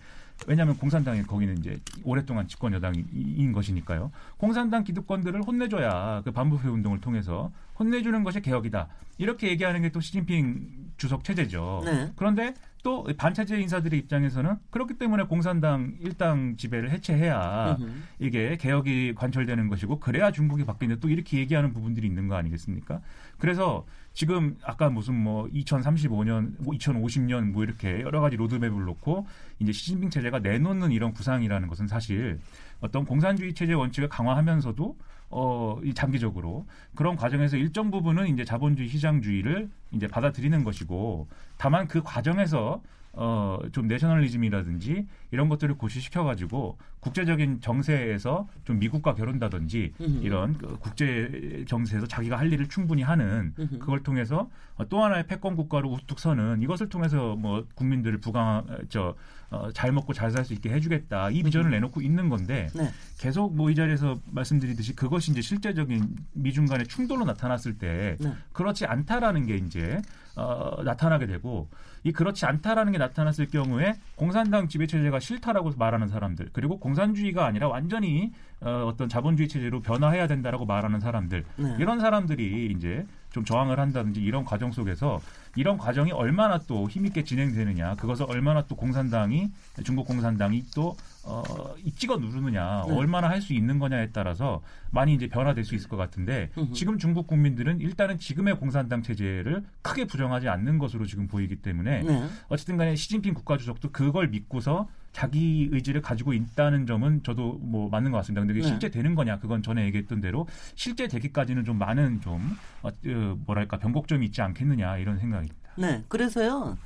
[0.48, 4.12] 왜냐하면 공산당이 거기는 이제 오랫동안 집권 여당인 것이니까요.
[4.38, 8.88] 공산당 기득권들을 혼내줘야 그 반부패 운동을 통해서 혼내주는 것이 개혁이다.
[9.18, 11.82] 이렇게 얘기하는 게 또 시진핑 주석 체제죠.
[11.86, 12.12] 네.
[12.16, 17.92] 그런데 또 반체제 인사들의 입장에서는 그렇기 때문에 공산당 일당 지배를 해체해야 음흠.
[18.20, 23.02] 이게 개혁이 관철되는 것이고 그래야 중국이 바뀌는데 또 이렇게 얘기하는 부분들이 있는 거 아니겠습니까?
[23.38, 29.26] 그래서 지금 아까 무슨 뭐 2035년, 뭐 2050년 뭐 이렇게 여러 가지 로드맵을 놓고
[29.60, 32.40] 이제 시진핑 체제가 내놓는 이런 구상이라는 것은 사실
[32.82, 34.98] 어떤 공산주의 체제 원칙을 강화하면서도
[35.30, 42.02] 어, 이 장기적으로 그런 과정에서 일정 부분은 이제 자본주의 시장주의를 이제 받아들이는 것이고 다만 그
[42.04, 42.82] 과정에서
[43.14, 50.24] 어, 좀 내셔널리즘이라든지 이런 것들을 고시시켜가지고 국제적인 정세에서 좀 미국과 결혼다든지 음흠.
[50.24, 53.80] 이런 그 국제 정세에서 자기가 할 일을 충분히 하는 음흠.
[53.80, 59.92] 그걸 통해서 어, 또 하나의 패권 국가로 우뚝 서는 이것을 통해서 뭐 국민들을 부강 저잘
[59.92, 62.90] 먹고 잘 살 수 있게 해주겠다 이 비전을 내놓고 있는 건데 네.
[63.18, 68.34] 계속 뭐 이 자리에서 말씀드리듯이 그것이 이제 실제적인 미중 간의 충돌로 나타났을 때 네.
[68.52, 70.02] 그렇지 않다라는 게 이제
[70.36, 71.70] 어, 나타나게 되고
[72.04, 77.68] 이 그렇지 않다라는 게 나타났을 경우에 공산당 지배 체제가 싫다라고 말하는 사람들 그리고 공산주의가 아니라
[77.68, 78.32] 완전히
[78.62, 81.76] 어, 어떤 자본주의 체제로 변화해야 된다라고 말하는 사람들 네.
[81.80, 85.22] 이런 사람들이 이제 좀 저항을 한다든지 이런 과정 속에서
[85.56, 89.50] 이런 과정이 얼마나 또 힘있게 진행되느냐 그것을 얼마나 또 공산당이
[89.84, 91.44] 중국 공산당이 또 어,
[91.84, 92.96] 이 찍어 누르느냐 네.
[92.96, 96.52] 얼마나 할 수 있는 거냐에 따라서 많이 이제 변화될 수 있을 것 같은데.
[96.74, 102.28] 지금 중국 국민들은 일단은 지금의 공산당 체제를 크게 부정하지 않는 것으로 지금 보이기 때문에 네.
[102.50, 108.18] 어쨌든 간에 시진핑 국가주석도 그걸 믿고서 자기 의지를 가지고 있다는 점은 저도 뭐 맞는 것
[108.18, 108.42] 같습니다.
[108.42, 108.68] 근데 이게 네.
[108.70, 109.40] 실제 되는 거냐?
[109.40, 114.98] 그건 전에 얘기했던 대로 실제 되기까지는 좀 많은 좀 어, 어, 뭐랄까 변곡점이 있지 않겠느냐
[114.98, 115.56] 이런 생각입니다.
[115.78, 116.78] 네, 그래서요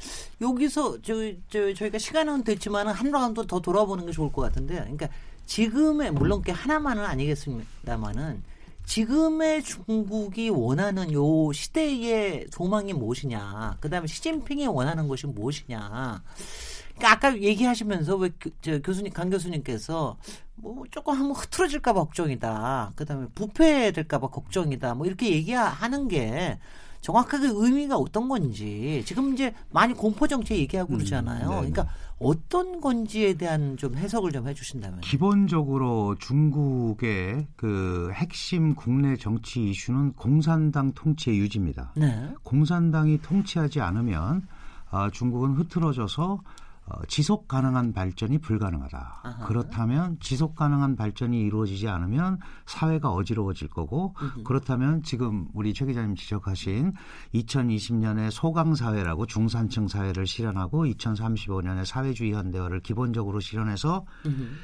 [0.42, 1.14] 여기서 저,
[1.50, 5.08] 저 저희가 시간은 됐지만 한 라운드 더 돌아보는 게 좋을 것 같은데, 그러니까
[5.46, 8.44] 지금의 물론 그 하나만은 아니겠습니다만은
[8.86, 16.22] 지금의 중국이 원하는 요 시대의 소망이 무엇이냐, 그 다음에 시진핑이 원하는 것이 무엇이냐.
[16.98, 20.18] 그러니까 아까 얘기하시면서 왜 교, 저 교수님 강 교수님께서
[20.56, 22.94] 뭐 조금 한번 흐트러질까 봐 걱정이다.
[22.96, 24.96] 그다음에 부패될까 봐 걱정이다.
[24.96, 26.58] 뭐 이렇게 얘기하는 게
[27.02, 31.50] 정확하게 의미가 어떤 건지 지금 이제 많이 공포 정책 얘기하고 그러잖아요.
[31.50, 31.56] 네, 네.
[31.56, 35.02] 그러니까 어떤 건지에 대한 좀 해석을 좀 해주신다면.
[35.02, 41.92] 기본적으로 중국의 그 핵심 국내 정치 이슈는 공산당 통치의 유지입니다.
[41.96, 42.30] 네.
[42.42, 44.48] 공산당이 통치하지 않으면
[44.90, 46.42] 아, 중국은 흐트러져서
[46.88, 49.22] 어, 지속 가능한 발전이 불가능하다.
[49.24, 49.46] 아하.
[49.46, 56.94] 그렇다면 지속 가능한 발전이 이루어지지 않으면 사회가 어지러워질 거고 그렇다면 지금 우리 최 기자님 지적하신
[57.34, 64.58] 2020년에 소강 사회라고 중산층 사회를 실현하고 2035년에 사회주의 현대화를 기본적으로 실현해서 음.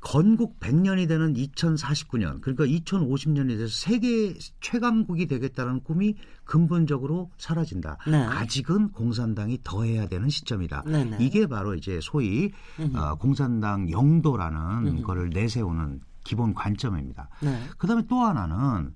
[0.00, 7.98] 건국 100년이 되는 2049년 그러니까 2050년이 돼서 세계 최강국이 되겠다는 꿈이 근본적으로 사라진다.
[8.06, 8.16] 네.
[8.16, 10.84] 아직은 공산당이 더 해야 되는 시점이다.
[10.86, 11.16] 네 네.
[11.20, 12.96] 이게 바로 이제 소위 음흠.
[12.96, 15.02] 어, 공산당 영도라는 음흠.
[15.02, 17.28] 거를 내세우는 기본 관점입니다.
[17.40, 17.62] 네.
[17.76, 18.94] 그다음에 또 하나는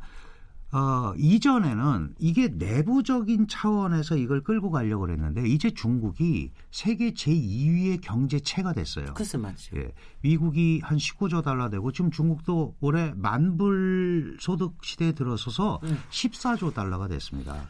[0.73, 9.13] 어, 이전에는 이게 내부적인 차원에서 이걸 끌고 가려고 그랬는데 이제 중국이 세계 제2위의 경제체가 됐어요.
[9.13, 9.77] 글쎄 맞죠.
[9.77, 15.99] 예, 미국이 한 19조 달러 되고 지금 중국도 올해 만불 소득 시대에 들어서서 음.
[16.11, 17.69] 14조 달러가 됐습니다.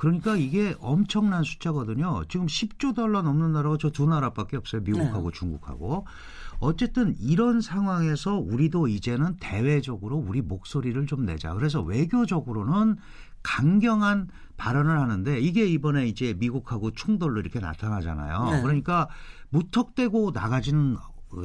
[0.00, 2.24] 그러니까 이게 엄청난 숫자거든요.
[2.30, 4.80] 지금 10조 달러 넘는 나라가 저 두 나라밖에 없어요.
[4.80, 5.38] 미국하고 네.
[5.38, 6.06] 중국하고.
[6.58, 11.52] 어쨌든 이런 상황에서 우리도 이제는 대외적으로 우리 목소리를 좀 내자.
[11.52, 12.96] 그래서 외교적으로는
[13.42, 18.52] 강경한 발언을 하는데 이게 이번에 이제 미국하고 충돌로 이렇게 나타나잖아요.
[18.52, 18.62] 네.
[18.62, 19.06] 그러니까
[19.50, 20.96] 무턱대고 나가지는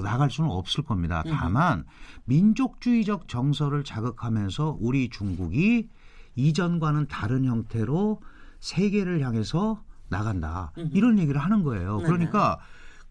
[0.02, 1.24] 나갈 수는 없을 겁니다.
[1.26, 1.32] 음.
[1.34, 1.84] 다만
[2.24, 5.89] 민족주의적 정서를 자극하면서 우리 중국이
[6.38, 8.22] 이전과는 다른 형태로
[8.65, 10.71] 세계를 향해서 나간다.
[10.80, 10.89] 음흠.
[10.93, 11.97] 이런 얘기를 하는 거예요.
[11.97, 12.10] 네네.
[12.10, 12.60] 그러니까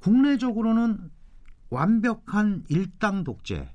[0.00, 1.10] 국내적으로는
[1.70, 3.72] 완벽한 일당 독재,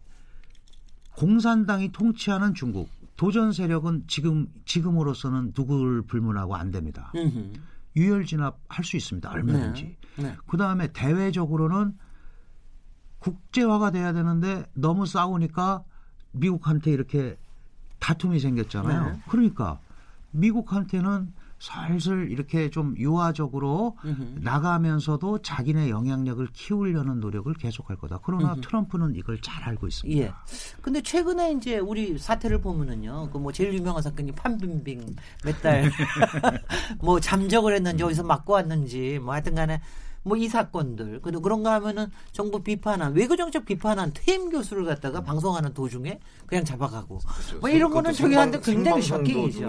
[1.15, 7.13] 공산당이 통치하는 중국, 도전 세력은 지금 지금으로서는 누구를 불문하고 안 됩니다.
[7.15, 7.53] 음흠.
[7.95, 9.31] 유혈 진압할 수 있습니다.
[9.31, 9.97] 얼마든지.
[10.17, 10.23] 네.
[10.23, 10.35] 네.
[10.47, 11.97] 그 다음에 대외적으로는
[13.19, 15.85] 국제화가 돼야 되는데 너무 싸우니까
[16.33, 17.37] 미국한테 이렇게
[17.99, 19.05] 다툼이 생겼잖아요.
[19.05, 19.19] 네.
[19.29, 19.79] 그러니까
[20.31, 24.39] 미국한테는 슬슬 이렇게 좀 유화적으로 음흠.
[24.41, 28.19] 나가면서도 자기네 영향력을 키우려는 노력을 계속할 거다.
[28.23, 28.61] 그러나 음흠.
[28.61, 30.21] 트럼프는 이걸 잘 알고 있습니다.
[30.21, 30.31] 예.
[30.81, 35.91] 근데 최근에 이제 우리 사태를 보면은요, 그 뭐 제일 유명한 사건이 판빙빙 몇 달
[36.99, 39.81] 뭐 잠적을 했는지 어디서 맞고 왔는지 뭐 하여튼 간에
[40.23, 46.19] 뭐 이 사건들 그리고 그런가 하면은 정부 비판한 외교정책 비판한 퇴임 교수를 갖다가 방송하는 도중에
[46.45, 47.19] 그냥 잡아가고
[47.61, 49.67] 뭐 이런 거는 저희한테 생방- 굉장히 쇼킹이죠.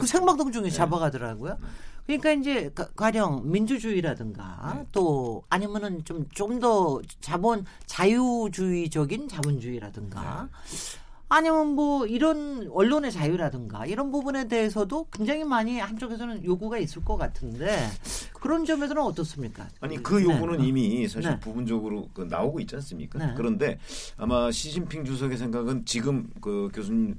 [0.00, 0.70] 그 생방송 중에 네.
[0.70, 1.58] 잡아가더라고요.
[2.06, 4.86] 그러니까 이제 가- 가령 민주주의라든가 네.
[4.92, 10.76] 또 아니면은 좀 좀 더 자본 자유주의적인 자본주의라든가 네.
[11.32, 17.88] 아니면 뭐 이런 언론의 자유라든가 이런 부분에 대해서도 굉장히 많이 한쪽에서는 요구가 있을 것 같은데
[18.34, 19.68] 그런 점에서는 어떻습니까?
[19.80, 20.66] 아니 그 요구는 네.
[20.66, 21.38] 이미 사실 네.
[21.38, 23.24] 부분적으로 그 나오고 있지 않습니까?
[23.24, 23.34] 네.
[23.36, 23.78] 그런데
[24.16, 27.16] 아마 시진핑 주석의 생각은 지금 그 교수님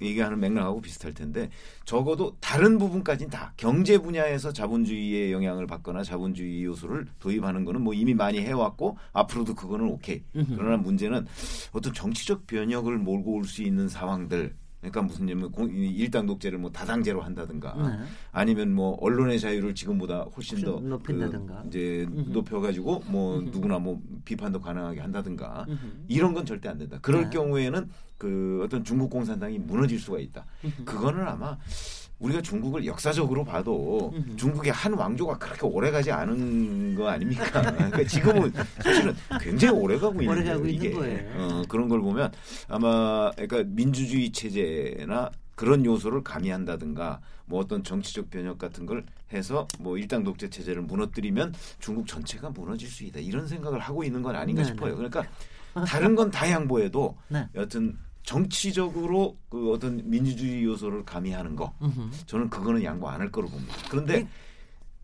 [0.00, 1.50] 얘기하는 맥락하고 비슷할 텐데
[1.84, 8.14] 적어도 다른 부분까지는 다 경제 분야에서 자본주의의 영향을 받거나 자본주의 요소를 도입하는 거는 뭐 이미
[8.14, 10.22] 많이 해왔고 앞으로도 그거는 오케이.
[10.56, 11.26] 그러나 문제는
[11.72, 14.54] 어떤 정치적 변혁을 몰고 올 수 있는 상황들.
[14.80, 18.04] 그러니까 무슨 이 일당 독재를 뭐 다당제로 한다든가 네.
[18.30, 21.62] 아니면 뭐 언론의 자유를 지금보다 훨씬 더좀 높인다든가.
[21.62, 22.30] 그 이제 음흠.
[22.30, 23.50] 높여가지고 뭐 음흠.
[23.50, 26.04] 누구나 뭐 비판도 가능하게 한다든가 음흠.
[26.06, 26.98] 이런 건 절대 안 된다.
[27.02, 27.30] 그럴 네.
[27.30, 27.88] 경우에는
[28.18, 30.46] 그 어떤 중국 공산당이 무너질 수가 있다.
[30.84, 31.58] 그거는 아마
[32.18, 34.36] 우리가 중국을 역사적으로 봐도 음흠.
[34.36, 37.44] 중국의 한 왕조가 그렇게 오래가지 않은 거 아닙니까?
[37.62, 38.52] 그러니까 지금은
[38.82, 40.66] 사실은 굉장히 오래가고 있는 오래가고.
[40.66, 41.30] 있는 거예요.
[41.36, 42.32] 어, 그런 걸 보면
[42.66, 49.96] 아마 그러니까 민주주의 체제나 그런 요소를 가미한다든가 뭐 어떤 정치적 변혁 같은 걸 해서 뭐
[49.96, 54.62] 일당 독재 체제를 무너뜨리면 중국 전체가 무너질 수 있다 이런 생각을 하고 있는 건 아닌가
[54.62, 54.74] 네네.
[54.74, 54.96] 싶어요.
[54.96, 55.24] 그러니까
[55.86, 57.46] 다른 건 다 양보해도 네.
[57.54, 57.96] 여튼
[58.28, 61.72] 정치적으로 그 어떤 민주주의 요소를 가미하는 거.
[62.26, 63.74] 저는 그거는 양보 안 할 거로 봅니다.
[63.88, 64.28] 그런데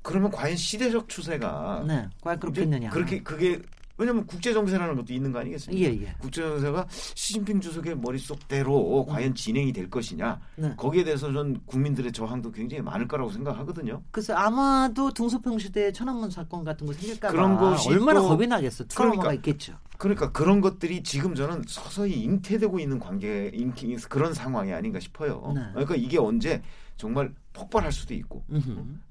[0.02, 2.06] 그러면 과연 시대적 추세가 네.
[2.20, 2.90] 과연 그렇겠느냐.
[2.90, 3.62] 그렇게 그게
[3.96, 5.84] 왜냐하면 국제 정세라는 것도 있는 거 아니겠습니까?
[5.88, 6.14] 예, 예.
[6.18, 10.74] 국제 정세가 시진핑 주석의 머릿속대로 과연 진행이 될 것이냐 네.
[10.76, 14.02] 거기에 대해서 전 국민들의 저항도 굉장히 많을 거라고 생각하거든요.
[14.10, 18.46] 그래서 아마도 등소평 시대에 천안문 사건 같은 거 생길까 봐 그런 것이 얼마나 또- 겁이
[18.48, 18.84] 나겠어.
[18.86, 19.78] 트라우마가 그러니까 있겠죠.
[19.96, 23.72] 그러니까 그런 것들이 지금 저는 서서히 잉태되고 있는 관계 잉
[24.08, 25.52] 그런 상황이 아닌가 싶어요.
[25.54, 25.62] 네.
[25.72, 26.62] 그러니까 이게 언제
[26.96, 28.44] 정말 폭발할 수도 있고.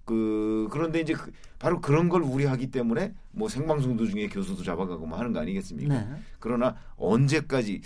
[0.05, 5.17] 그 그런데 이제 그, 바로 그런 걸 우려하기 때문에 뭐 생방송 도중에 교수도 잡아가고 뭐
[5.17, 6.01] 하는 거 아니겠습니까?
[6.01, 6.07] 네.
[6.39, 7.81] 그러나 언제까지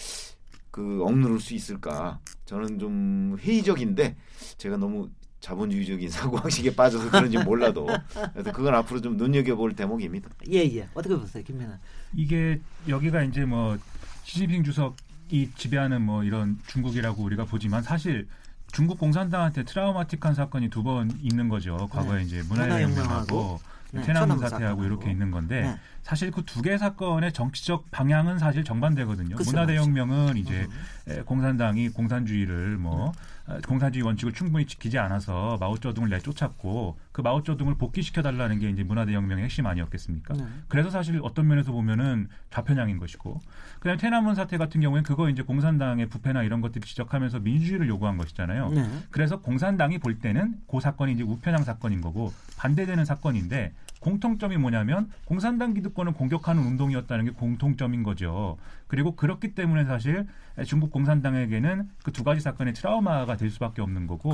[0.72, 2.20] 그 억누를 수 있을까?
[2.46, 4.18] 저는 좀 회의적인데
[4.58, 7.88] 제가 너무 자본주의적인 사고 방식에 빠져서 그런지 몰라도
[8.34, 10.30] 그래서 그건 앞으로 좀 눈여겨볼 대목입니다.
[10.52, 10.90] 예, 예.
[10.94, 11.80] 어떻게 보세요, 김민아?
[12.16, 13.78] 이게 여기가 이제 뭐
[14.24, 18.28] 시진핑 주석이 지배하는 뭐 이런 중국이라고 우리가 보지만 사실
[18.72, 21.88] 중국 공산당한테 트라우마틱한 사건이 두 번 있는 거죠.
[21.92, 22.24] 과거에 네.
[22.24, 23.60] 이제 문화혁명하고,
[23.92, 24.84] 네, 테나문 천안문 사태하고.
[24.84, 25.80] 이렇게 있는 건데 네.
[26.04, 29.36] 사실 그 두 개 사건의 정치적 방향은 사실 정반대거든요.
[29.36, 30.68] 그쵸, 문화대혁명은 이제
[31.08, 31.12] 음.
[31.12, 33.12] 에, 공산당이 공산주의를 뭐
[33.48, 39.44] 어, 공산주의 원칙을 충분히 지키지 않아서 마오쩌둥을 내쫓았고 그 마오쩌둥을 복귀시켜 달라는 게 이제 문화대혁명의
[39.44, 40.36] 핵심 아니었겠습니까?
[40.36, 40.46] 네.
[40.68, 43.42] 그래서 사실 어떤 면에서 보면은 좌편향인 것이고
[43.80, 48.70] 그다음에 테나문 사태 같은 경우에는 그거 이제 공산당의 부패나 이런 것들을 지적하면서 민주주의를 요구한 것이잖아요.
[48.70, 48.88] 네.
[49.10, 55.74] 그래서 공산당이 볼 때는 그 사건이 이제 우편향 사건인 거고 반대되는 사건인데 공통점이 뭐냐면 공산당
[55.74, 58.58] 기득권을 공격하는 운동이었다는 게 공통점인 거죠.
[58.86, 60.28] 그리고 그렇기 때문에 사실
[60.66, 64.30] 중국 공산당에게는 그 두 가지 사건의 트라우마가 될 수밖에 없는 거고.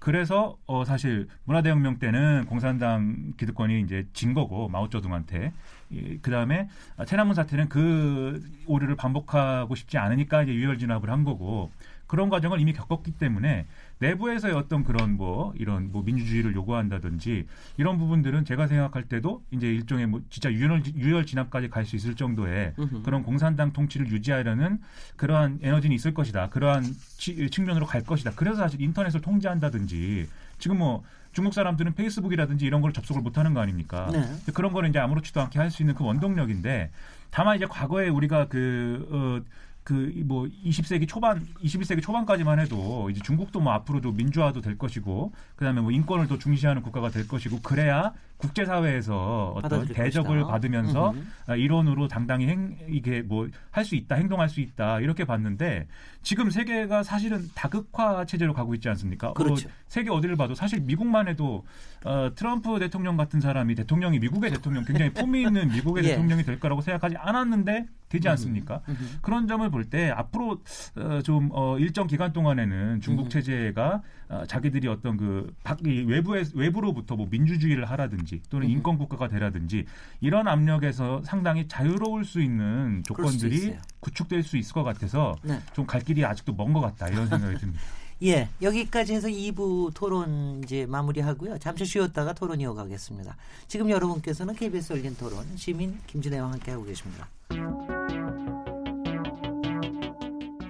[0.00, 5.52] 그래서 어 사실 문화대혁명 때는 공산당 기득권이 이제 진 거고 마오쩌둥한테
[5.90, 11.70] 이, 그다음에 아, 테나문 사태는 그 오류를 반복하고 싶지 않으니까 이제 유혈 진압을 한 거고
[12.06, 13.66] 그런 과정을 이미 겪었기 때문에
[13.98, 17.46] 내부에서의 어떤 그런 뭐 이런 뭐 민주주의를 요구한다든지
[17.76, 22.14] 이런 부분들은 제가 생각할 때도 이제 일종의 뭐 진짜 유혈 유혈 진압까지 갈 수 있을
[22.14, 22.72] 정도의.
[23.04, 24.78] 그런 공산당 통치를 유지하려는
[25.16, 26.48] 그러한 에너지는 있을 것이다.
[26.48, 26.82] 그러한
[27.18, 28.30] 치- 측면으로 갈 것이다.
[28.36, 30.28] 그래서 사실 인터넷을 통제한다든지
[30.58, 31.04] 지금 뭐
[31.38, 34.10] 중국 사람들은 페이스북이라든지 이런 걸 접속을 못 하는 거 아닙니까?
[34.12, 34.28] 네.
[34.52, 36.90] 그런 거는 이제 아무렇지도 않게 할 수 있는 그 원동력인데
[37.30, 39.40] 다만 이제 과거에 우리가 그 어,
[39.84, 45.92] 그뭐 20세기 초반, 21세기 초반까지만 해도 이제 중국도 뭐 앞으로도 민주화도 될 것이고 그다음에 뭐
[45.92, 50.46] 인권을 더 중시하는 국가가 될 것이고 그래야 국제사회에서 어떤 대접을 것이다.
[50.46, 51.22] 받으면서 음흠.
[51.48, 55.86] 아, 이론으로 당당히 행 이게 뭐 할 수 있다, 행동할 수 있다 이렇게 봤는데
[56.22, 59.32] 지금 세계가 사실은 다극화 체제로 가고 있지 않습니까?
[59.32, 59.68] 그렇죠.
[59.68, 61.64] 어, 세계 어디를 봐도 사실 미국만 해도
[62.04, 66.08] 어, 트럼프 대통령 같은 사람이 대통령이 미국의 대통령 굉장히 품위 있는 미국의 예.
[66.10, 68.80] 대통령이 될 거라고 생각하지 않았는데 되지 않습니까?
[68.88, 69.04] 음흠.
[69.22, 70.60] 그런 점을 볼 때 앞으로
[70.96, 73.30] 어, 좀 어, 일정 기간 동안에는 중국 음.
[73.30, 78.72] 체제가 어, 자기들이 어떤 그 밖, 이 외부에 외부로부터 뭐 민주주의를 하라든지 또는 음.
[78.72, 79.84] 인권 국가가 되라든지
[80.20, 83.76] 이런 압력에서 상당히 자유로울 수 있는 조건들이.
[84.00, 85.58] 구축될 수 있을 것 같아서 네.
[85.74, 87.80] 좀갈 길이 아직도 먼 것 같다 이런 생각이 듭니다.
[88.24, 91.58] 예, 여기까지 해서 2부 토론 이제 마무리하고요.
[91.58, 93.36] 잠시 쉬었다가 토론 이어가겠습니다.
[93.68, 97.28] 지금 여러분께서는 KBS 열린 토론 시민 김진애와 함께하고 계십니다.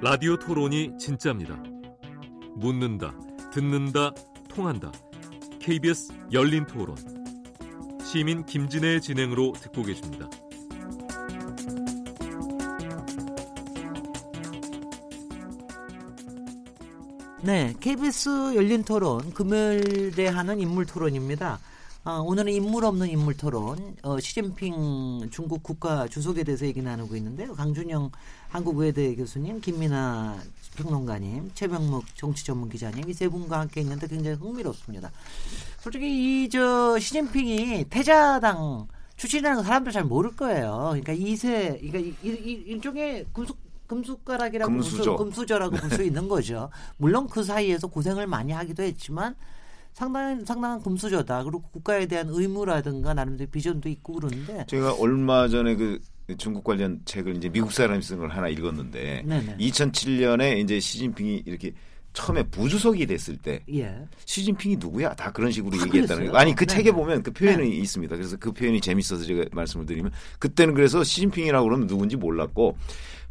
[0.01, 1.57] 라디오 토론이 진짜입니다.
[2.57, 3.15] 묻는다,
[3.53, 4.13] 듣는다,
[4.49, 4.93] 통한다.
[5.59, 7.18] KBS 열린 토론.
[8.11, 10.31] 시민 김진애의 진행으로 듣고 계십니다.
[17.43, 21.61] 네, KBS 열린 토론 금요일에 하는 인물 토론입니다.
[22.05, 27.55] 아, 오늘은 인물 없는 인물 토론, 어, 시진핑 중국 국가 주석에 대해서 얘기 나누고 있는데요.
[27.55, 28.11] 강준영
[28.49, 30.39] 한국외대 교수님, 김민아
[30.77, 35.11] 평론가님, 최병묵 정치 전문 기자님 이 세 분과 함께 있는데 굉장히 흥미롭습니다.
[35.79, 40.89] 솔직히 이 저 시진핑이 태자당 출신이라는 거 사람들 잘 모를 거예요.
[40.91, 43.59] 그러니까 이세, 그러니까 이, 이, 일종의 금속
[43.89, 45.17] 금숟가락이라고 볼 수- 금수저.
[45.17, 46.69] 금수저 라고 볼 수 있는 거죠.
[46.99, 49.35] 물론 그 사이에서 고생을 많이 하기도 했지만
[49.95, 51.43] 상당한 상당한 금수저다.
[51.45, 55.99] 그리고 국가에 대한 의무라든가 나름대로 비전도 있고 그러는데 제가 얼마 전에 그
[56.37, 59.57] 중국 관련 책을 이제 미국 사람이 쓴 걸 하나 읽었는데 네네.
[59.57, 61.73] 2007년에 이제 시진핑이 이렇게
[62.19, 64.05] 처음에 부주석이 됐을 때 예.
[64.25, 65.15] 시진핑이 누구야?
[65.15, 66.33] 다 그런 식으로 아, 얘기했다는 그랬어요?
[66.33, 66.39] 거.
[66.39, 66.97] 아니 그 네, 책에 네.
[66.97, 68.17] 보면 그 표현이 있습니다.
[68.17, 70.11] 그래서 그 표현이 재밌어서 제가 말씀을 드리면
[70.41, 72.77] 그때는 그래서 시진핑이라고 그러면 누군지 몰랐고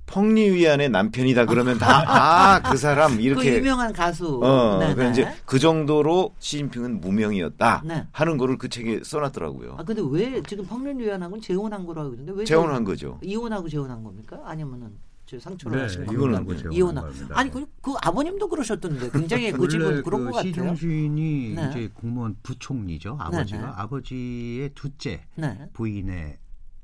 [0.05, 4.39] 펑리위안의 남편이다 그러면 다 아 그 사람 그 이렇게 유명한 가수.
[4.41, 4.95] 어 네네.
[4.95, 8.07] 그 이제 그 정도로 시진핑은 무명이었다 네.
[8.13, 9.75] 하는 거를 그 책에 써놨더라고요.
[9.77, 13.19] 아 근데 왜 지금 펑륜유연하고는 재혼한 거라고 그러는데 왜 재혼한 거죠.
[13.21, 14.39] 이혼하고 재혼한 겁니까?
[14.45, 14.91] 아니면은
[15.27, 16.55] 저 상처를 네, 하신 겁니까?
[16.55, 17.03] 재혼한 이혼한.
[17.05, 17.35] 겁니다.
[17.37, 20.51] 아니 그, 그 아버님도 그러셨던데 굉장히 그 집은 원래 그런 그 것 같아요.
[20.53, 21.69] 시종신이 네.
[21.69, 23.17] 이제 공무원 부총리죠.
[23.19, 23.65] 아버지가 네.
[23.75, 25.69] 아버지의 둘째 네.
[25.73, 26.37] 부인의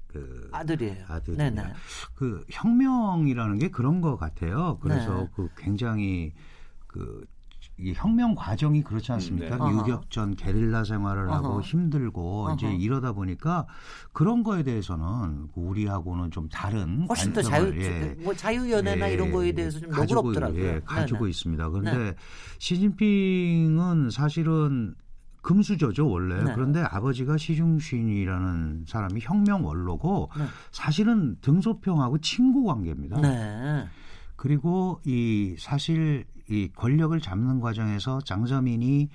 [0.07, 1.05] 그 아들이에요.
[1.07, 1.49] 아들이냐.
[1.49, 1.73] 네네.
[2.15, 4.77] 그 혁명이라는 게 그런 것 같아요.
[4.81, 5.29] 그래서 네.
[5.35, 6.33] 그 굉장히
[6.85, 7.25] 그
[7.77, 9.55] 이 혁명 과정이 그렇지 않습니까?
[9.55, 9.79] 음, 네.
[9.79, 11.61] 유격전 게릴라 생활을 하고 어허.
[11.61, 12.75] 힘들고 이제 어허.
[12.75, 13.65] 이러다 보니까
[14.11, 18.15] 그런 거에 대해서는 우리하고는 좀 다른 훨씬 더 자유 예.
[18.19, 20.63] 뭐 자유 연애나 예, 이런 거에 대해서 좀 가지고, 너그럽더라고요.
[20.63, 21.29] 예, 가지고 네네.
[21.31, 21.69] 있습니다.
[21.69, 22.15] 그런데 네.
[22.59, 24.93] 시진핑은 사실은
[25.41, 26.43] 금수저죠 원래.
[26.43, 26.51] 네.
[26.53, 30.45] 그런데 아버지가 시중신이라는 사람이 혁명 원로고 네.
[30.71, 33.19] 사실은 등소평하고 친구 관계입니다.
[33.19, 33.87] 네.
[34.35, 39.09] 그리고 이 사실 이 권력을 잡는 과정에서 장저민이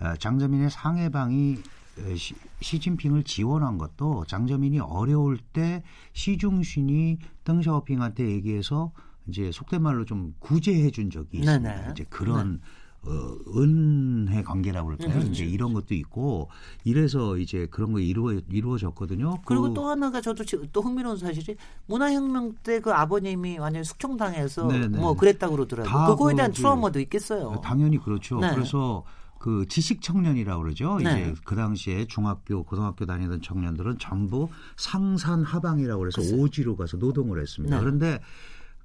[0.00, 1.56] 어, 장저민의 상해방이
[1.98, 5.82] 어, 시, 시진핑을 지원한 것도 장저민이 어려울 때
[6.12, 8.92] 시중신이 덩샤오핑한테 얘기해서
[9.26, 11.74] 이제 속된 말로 좀 구제해 준 적이 있습니다.
[11.76, 11.92] 네네.
[11.92, 12.60] 이제 그런
[13.04, 15.10] 어, 은혜 관계라고 그럴까요?
[15.12, 15.30] 그렇죠.
[15.32, 16.48] 이제 이런 것도 있고
[16.84, 19.38] 이래서 이제 그런 거 이루어 이루어졌거든요.
[19.44, 24.68] 그리고 그- 또 하나가 저도 지- 또 흥미로운 사실이 문화혁명 때 그 아버님이 완전 숙청당해서
[24.68, 24.98] 네네.
[24.98, 25.90] 뭐 그랬다고 그러더라고요.
[25.90, 27.60] 다 그거에 그- 대한 그- 트라우마도 있겠어요.
[27.62, 28.38] 당연히 그렇죠.
[28.38, 28.50] 네.
[28.54, 29.04] 그래서
[29.38, 30.98] 그 지식 청년이라고 그러죠.
[30.98, 31.02] 네.
[31.32, 37.76] 이제 그 당시에 중학교, 고등학교 다니던 청년들은 전부 상산 하방이라고 그래서 오지로 가서 노동을 했습니다.
[37.76, 37.80] 네.
[37.82, 38.20] 그런데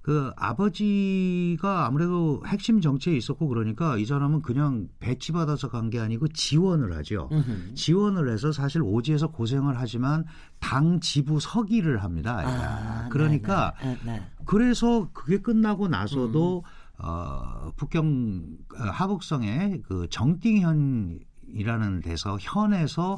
[0.07, 6.95] 그 아버지가 아무래도 핵심 정치에 있었고 그러니까 이 사람은 그냥 배치받아서 간 게 아니고 지원을
[6.97, 7.27] 하죠.
[7.31, 7.73] 음흠.
[7.75, 10.23] 지원을 해서 사실 오지에서 고생을 하지만
[10.61, 12.41] 당 지부 서기를 합니다.
[12.45, 14.23] 아, 그러니까 네, 네, 네.
[14.45, 17.05] 그래서 그게 끝나고 나서도 음.
[17.05, 18.45] 어, 북경
[18.79, 21.19] 어, 하북성의 그 정띵현
[21.53, 23.17] 이라는 데서 현에서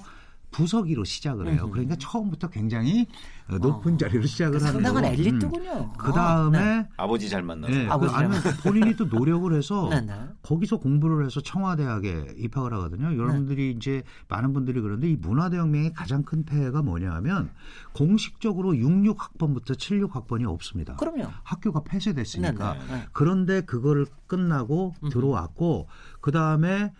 [0.51, 1.63] 부서기로 시작을 해요.
[1.63, 1.71] 음흠.
[1.71, 3.07] 그러니까 처음부터 굉장히
[3.49, 5.05] 어, 높은 자리로 시작을 하는 상당한.
[5.05, 5.93] 엘리트군요.
[5.97, 6.87] 그 다음에 어, 네.
[6.97, 10.13] 아버지 잘 만나서 예, 그 아버지 아니면 본인이 또 노력을 해서 네, 네.
[10.43, 13.15] 거기서 공부를 해서 청와대학에 입학을 하거든요.
[13.17, 17.51] 여러분들이 이제 많은 분들이 그런데 이 문화대혁명의 가장 큰 폐해가 뭐냐하면
[17.93, 20.95] 공식적으로 66학번부터 76학번이 없습니다.
[20.95, 21.27] 그럼요.
[21.43, 22.73] 학교가 폐쇄됐으니까.
[22.73, 23.07] 네, 네, 네.
[23.11, 25.87] 그런데 그거를 끝나고 들어왔고
[26.21, 26.91] 그 다음에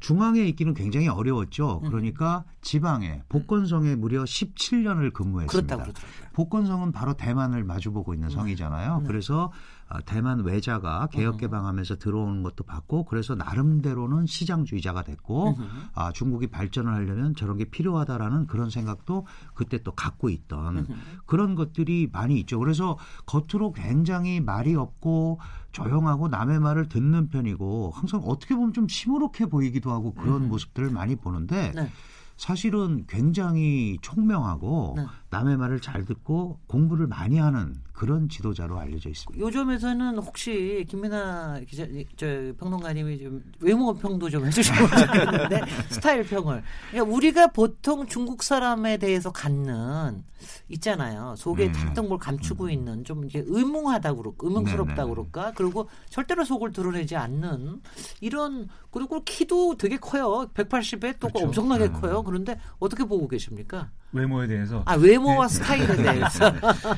[0.00, 1.80] 중앙에 있기는 굉장히 어려웠죠.
[1.80, 5.76] 그러니까 지방에 복건성에 무려 17년을 근무했습니다.
[5.76, 5.92] 그러더라고요.
[6.32, 9.02] 복건성은 바로 대만을 마주보고 있는 성이잖아요.
[9.06, 9.50] 그래서
[9.90, 15.56] 아, 대만 외자가 개혁 개방하면서 들어오는 것도 봤고 그래서 나름대로는 시장주의자가 됐고
[15.94, 20.86] 아, 중국이 발전을 하려면 저런 게 필요하다라는 그런 생각도 그때 또 갖고 있던
[21.26, 22.58] 그런 것들이 많이 있죠.
[22.58, 25.40] 그래서 겉으로 굉장히 말이 없고
[25.84, 31.16] 조용하고 남의 말을 듣는 편이고 항상 어떻게 보면 좀 시무룩해 보이기도 하고 그런 모습들을 많이
[31.16, 31.90] 보는데 네.
[32.36, 35.06] 사실은 굉장히 총명하고 네.
[35.30, 39.44] 남의 말을 잘 듣고 공부를 많이 하는 그런 지도자로 알려져 있습니다.
[39.44, 41.84] 요즘에서는 혹시 김민아 기자,
[42.16, 42.26] 저
[42.58, 45.60] 평론가님이 좀 외모 평도 좀 해주시면 좋겠는데
[45.90, 46.62] 스타일 평을.
[46.90, 50.22] 그러니까 우리가 보통 중국 사람에 대해서 갖는
[50.68, 51.34] 있잖아요.
[51.36, 51.72] 속에 음.
[51.72, 55.10] 탁탁 뭘 감추고 있는 좀 이게 의문하다 그럴까, 의문스럽다 네네네.
[55.10, 55.52] 그럴까.
[55.56, 57.82] 그리고 절대로 속을 드러내지 않는
[58.20, 60.48] 이런 그리고 키도 되게 커요.
[60.54, 61.46] 180에 또 그렇죠.
[61.46, 61.92] 엄청나게 음.
[62.00, 62.22] 커요.
[62.22, 63.90] 그런데 어떻게 보고 계십니까?
[64.12, 66.50] 외모에 대해서 아 외모와 스타일에 대해서.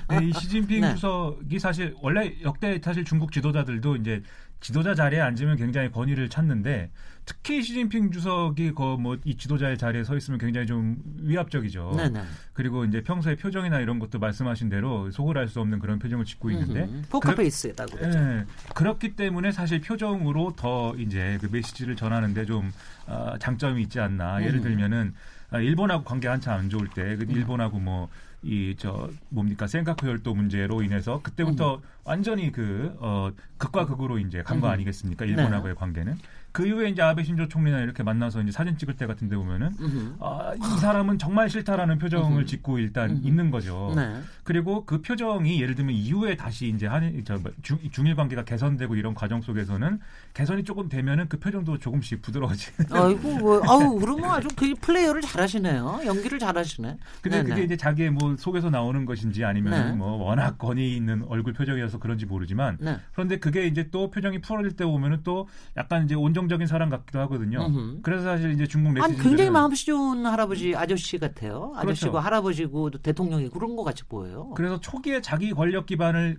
[0.08, 0.94] 네, 이 시진핑 네.
[0.94, 4.22] 주석이 사실 원래 역대 사실 중국 지도자들도 이제
[4.60, 6.90] 지도자 자리에 앉으면 굉장히 권위를 찾는데
[7.24, 11.94] 특히 시진핑 주석이 그뭐이 지도자의 자리에 서 있으면 굉장히 좀 위압적이죠.
[11.96, 12.22] 네네.
[12.52, 16.50] 그리고 이제 평소에 표정이나 이런 것도 말씀하신 대로 속을 알 수 없는 그런 표정을 짓고
[16.50, 16.88] 있는데.
[17.08, 17.98] 포커페이스다고.
[18.02, 18.44] 예,
[18.74, 22.70] 그렇기 때문에 사실 표정으로 더 이제 그 메시지를 전하는데 좀
[23.06, 24.42] 어, 장점이 있지 않나.
[24.42, 24.62] 예를 음.
[24.62, 28.08] 들면은 아, 일본하고 관계 한참 안 좋을 때 그 일본하고 뭐
[28.42, 34.66] 이 저 뭡니까 센카쿠 열도 문제로 인해서 그때부터 완전히 그 어, 극과 극으로 이제 간거
[34.66, 34.72] 음.
[34.72, 35.26] 아니겠습니까?
[35.26, 36.18] 일본하고의 관계는
[36.52, 39.70] 그 이후에 이제 아베 신조 총리나 이렇게 만나서 이제 사진 찍을 때 같은 데 보면은
[39.80, 40.16] 음흠.
[40.20, 42.46] 아, 이 사람은 정말 싫다라는 표정을 음흠.
[42.46, 43.26] 짓고 일단 음흠.
[43.26, 43.92] 있는 거죠.
[43.94, 44.20] 네.
[44.42, 48.96] 그리고 그 표정이 예를 들면 이후에 다시 이제 한 저, 뭐 중, 중일 관계가 개선되고
[48.96, 50.00] 이런 과정 속에서는
[50.34, 52.88] 개선이 조금 되면은 그 표정도 조금씩 부드러워지는.
[52.90, 56.00] 아이고, 뭐, 아우, 그러면 아주 그 플레이어를 잘하시네요.
[56.04, 56.96] 연기를 잘하시네.
[57.22, 57.48] 근데 네네.
[57.48, 59.92] 그게 이제 자기의 뭐 속에서 나오는 것인지 아니면 네.
[59.92, 62.98] 뭐 워낙 권위 있는 얼굴 표정이어서 그런지 모르지만 네.
[63.12, 67.20] 그런데 그게 이제 또 표정이 풀어질 때 보면은 또 약간 이제 온 정적인 사람 같기도
[67.20, 67.66] 하거든요.
[67.66, 68.00] 음흠.
[68.02, 71.72] 그래서 사실 이제 중국 아니, 네티즌들은 굉장히 마음씨 좋은 할아버지, 아저씨 같아요.
[71.76, 72.24] 아저씨고 그렇죠.
[72.24, 74.50] 할아버지고 또 대통령이 그런 것 같이 보여요.
[74.56, 76.38] 그래서 초기에 자기 권력 기반을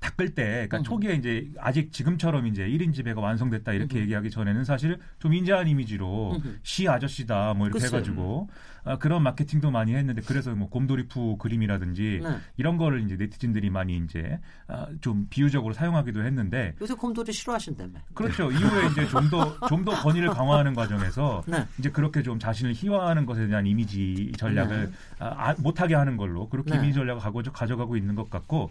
[0.00, 0.82] 닦을 때, 그러니까 음.
[0.84, 4.02] 초기에 이제 아직 지금처럼 이제 1인 지배가 완성됐다 이렇게 음.
[4.02, 6.58] 얘기하기 전에는 사실 좀 인자한 이미지로 음.
[6.62, 7.98] 시 아저씨다 뭐 이렇게 글쎄요.
[7.98, 12.36] 해가지고 아, 그런 마케팅도 많이 했는데 그래서 뭐 곰돌이푸 그림이라든지 네.
[12.56, 17.92] 이런 거를 이제 네티즌들이 많이 이제 아, 좀 비유적으로 사용하기도 했는데 요새 곰돌이 싫어하신다며.
[18.14, 18.50] 그렇죠.
[18.50, 21.64] 이후에 이제 좀 더 좀 더 권위를 강화하는 과정에서 네.
[21.78, 24.92] 이제 그렇게 좀 자신을 희화하는 것에 대한 이미지 전략을 네.
[25.18, 26.76] 아, 아, 못하게 하는 걸로 그렇게 네.
[26.78, 28.70] 이미지 전략을 가고, 가져가고 있는 것 같고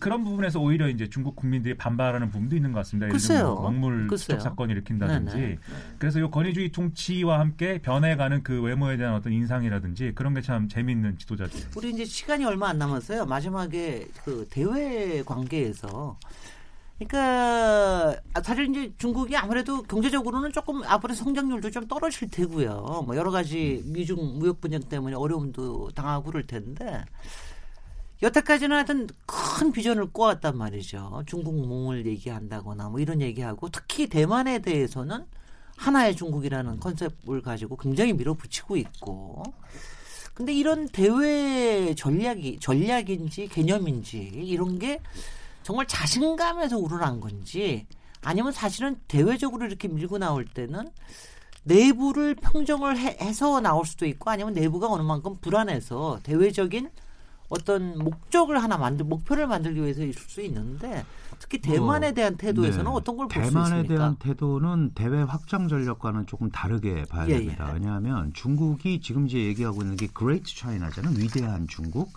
[0.00, 3.08] 그런 부분에서 오히려 이제 중국 국민들이 반발하는 부분도 있는 것 같습니다.
[3.10, 3.54] 글쎄요.
[3.54, 4.08] 뭐 먹물.
[4.16, 5.58] 추적 사건을 일으킨다든지 네네.
[5.98, 11.18] 그래서 이 권위주의 통치와 함께 변해가는 그 외모에 대한 어떤 인상이라든지 그런 게 참 재미있는
[11.18, 11.58] 지도자죠.
[11.76, 13.26] 우리 이제 시간이 얼마 안 남았어요.
[13.26, 16.18] 마지막에 그 대외 관계에서
[16.98, 23.04] 그러니까 아, 사실 이제 중국이 아무래도 경제적으로는 조금 앞으로 성장률도 좀 떨어질 테고요.
[23.06, 27.04] 뭐 여러 가지 미중 무역 분쟁 때문에 어려움도 당하고 그럴 텐데
[28.22, 31.22] 여태까지는 하여튼 큰 비전을 꼬았단 말이죠.
[31.26, 35.24] 중국몽을 얘기한다거나 뭐 이런 얘기하고 특히 대만에 대해서는
[35.76, 39.44] 하나의 중국이라는 컨셉을 가지고 굉장히 밀어붙이고 있고
[40.34, 45.00] 근데 이런 대외 전략이 전략인지 개념인지 이런 게
[45.62, 47.86] 정말 자신감에서 우러난 건지
[48.20, 50.88] 아니면 사실은 대외적으로 이렇게 밀고 나올 때는
[51.62, 56.90] 내부를 평정을 해, 해서 나올 수도 있고 아니면 내부가 어느 만큼 불안해서 대외적인
[57.48, 61.04] 어떤 목적을 하나 만들 목표를 만들기 위해서 있을 수 있는데
[61.38, 62.90] 특히 대만에 뭐, 대한 태도에서는 네.
[62.90, 63.94] 어떤 걸 볼수 대만에 있습니까?
[63.94, 67.68] 대한 태도는 대외 확장 전략과는 조금 다르게 봐야 예, 됩니다.
[67.70, 67.74] 예.
[67.74, 71.14] 왜냐하면 중국이 지금 이제 얘기하고 있는 게 Great China잖아요.
[71.16, 72.12] 위대한 중국.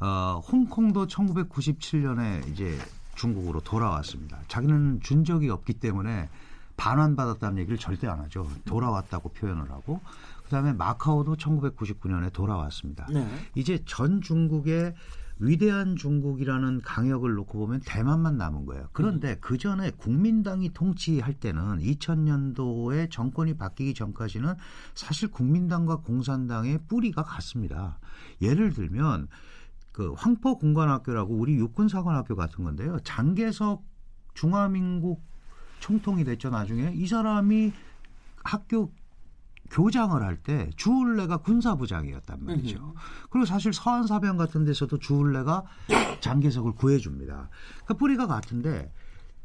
[0.00, 2.76] 어, 홍콩도 1997년에 이제
[3.14, 4.38] 중국으로 돌아왔습니다.
[4.48, 6.28] 자기는 준 적이 없기 때문에
[6.76, 8.46] 반환받았다는 얘기를 절대 안 하죠.
[8.66, 10.00] 돌아왔다고 표현을 하고
[10.46, 13.06] 그다음에 마카오도 1999년에 돌아왔습니다.
[13.12, 13.28] 네.
[13.54, 14.94] 이제 전 중국의
[15.38, 18.88] 위대한 중국이라는 강역을 놓고 보면 대만만 남은 거예요.
[18.92, 19.36] 그런데 음.
[19.40, 24.54] 그 전에 국민당이 통치할 때는 2000년도에 정권이 바뀌기 전까지는
[24.94, 27.98] 사실 국민당과 공산당의 뿌리가 같습니다.
[28.40, 29.28] 예를 들면
[29.92, 32.98] 그 황포 공관학교라고 우리 육군사관학교 같은 건데요.
[33.04, 33.82] 장개석
[34.32, 35.22] 중화민국
[35.80, 37.72] 총통이 됐죠 나중에 이 사람이
[38.42, 38.90] 학교
[39.70, 42.94] 교장을 할 때 주울레가 군사부장이었단 말이죠.
[43.30, 45.64] 그리고 사실 서한사병 같은 데서도 주울레가
[46.20, 47.48] 장개석을 구해줍니다.
[47.86, 48.92] 그 뿌리가 같은데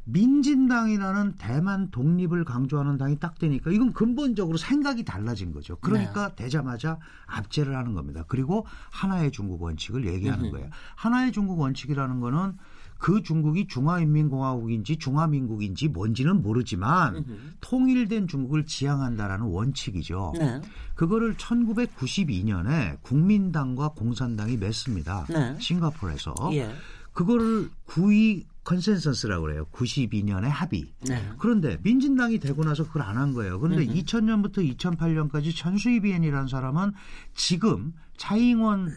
[0.04, 5.76] 민진당이라는 대만 독립을 강조하는 당이 딱 되니까 이건 근본적으로 생각이 달라진 거죠.
[5.80, 8.24] 그러니까 되자마자 압제를 하는 겁니다.
[8.26, 10.68] 그리고 하나의 중국 원칙을 얘기하는 거예요.
[10.96, 12.58] 하나의 중국 원칙이라는 거는
[13.02, 17.24] 그 중국이 중화인민공화국인지 중화민국인지 뭔지는 모르지만
[17.60, 20.34] 통일된 중국을 지향한다라는 원칙이죠.
[20.38, 20.60] 네.
[20.94, 25.26] 그거를 1992년에 국민당과 공산당이 맺습니다.
[25.28, 25.56] 네.
[25.58, 26.32] 싱가포르에서.
[26.52, 26.72] 예.
[27.12, 29.66] 그거를 92 consensus라고 그래요.
[29.72, 30.92] 92년에 합의.
[31.08, 31.20] 네.
[31.40, 33.58] 그런데 민진당이 되고 나서 그걸 안 한 거예요.
[33.58, 36.92] 그런데 2000년부터 2008년까지 천수이볜이라는 사람은
[37.34, 38.92] 지금 차이잉원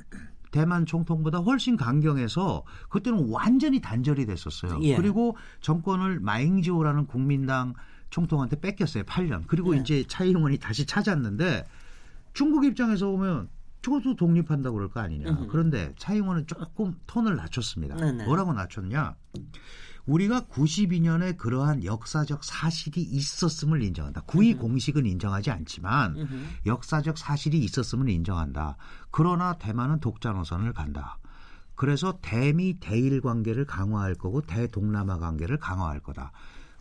[0.55, 4.79] 대만 총통보다 훨씬 강경해서 그때는 완전히 단절이 됐었어요.
[4.83, 4.95] 예.
[4.95, 7.73] 그리고 정권을 마잉지오라는 국민당
[8.09, 9.03] 총통한테 뺏겼어요.
[9.03, 9.43] 8년.
[9.47, 9.81] 그리고 예.
[9.81, 11.65] 이제 차잉원이 다시 찾았는데
[12.31, 13.49] 중국 입장에서 보면
[13.81, 15.29] 저것도 독립한다고 그럴 거 아니냐.
[15.29, 15.47] 음흠.
[15.47, 17.97] 그런데 차잉원은 조금 톤을 낮췄습니다.
[17.97, 18.23] 네네.
[18.23, 19.13] 뭐라고 낮췄냐?
[20.05, 24.21] 우리가 92년에 그러한 역사적 사실이 있었음을 인정한다.
[24.21, 26.15] 구의 공식은 인정하지 않지만.
[26.65, 28.77] 역사적 사실이 있었음을 인정한다.
[29.11, 31.17] 그러나 대만은 독자 노선을 간다.
[31.75, 36.31] 그래서 대미 대일 관계를 강화할 거고 대동남아 관계를 강화할 거다.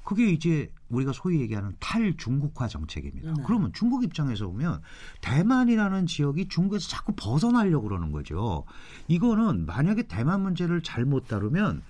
[0.04, 3.32] 그게 이제 우리가 소위 얘기하는 탈중국화 정책입니다.
[3.32, 3.42] 네.
[3.46, 4.82] 그러면 중국 입장에서 보면
[5.22, 8.64] 대만이라는 지역이 중국에서 자꾸 벗어나려고 그러는 거죠.
[9.08, 11.82] 이거는 만약에 대만 문제를 잘못 다루면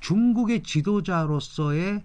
[0.00, 2.02] 중국의 지도자로서의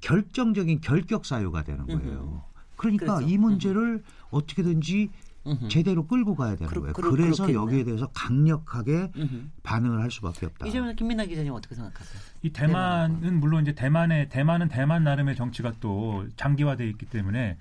[0.00, 2.44] 결정적인 결격 사유가 되는 거예요.
[2.76, 3.26] 그러니까 그렇죠.
[3.28, 5.10] 이 문제를 어떻게든지
[5.44, 5.68] 음흠.
[5.68, 6.92] 제대로 끌고 가야 되는 그렇- 거예요.
[6.94, 7.54] 그렇- 그래서 그렇겠네.
[7.54, 9.42] 여기에 대해서 강력하게 음흠.
[9.64, 10.66] 반응을 할 수밖에 없다.
[10.66, 12.22] 이 점에서 김민아 기자님 어떻게 생각하세요?
[12.42, 17.56] 이 대만은 물론 이제 대만의 대만은 대만 나름의 정치가 또 장기화돼 있기 때문에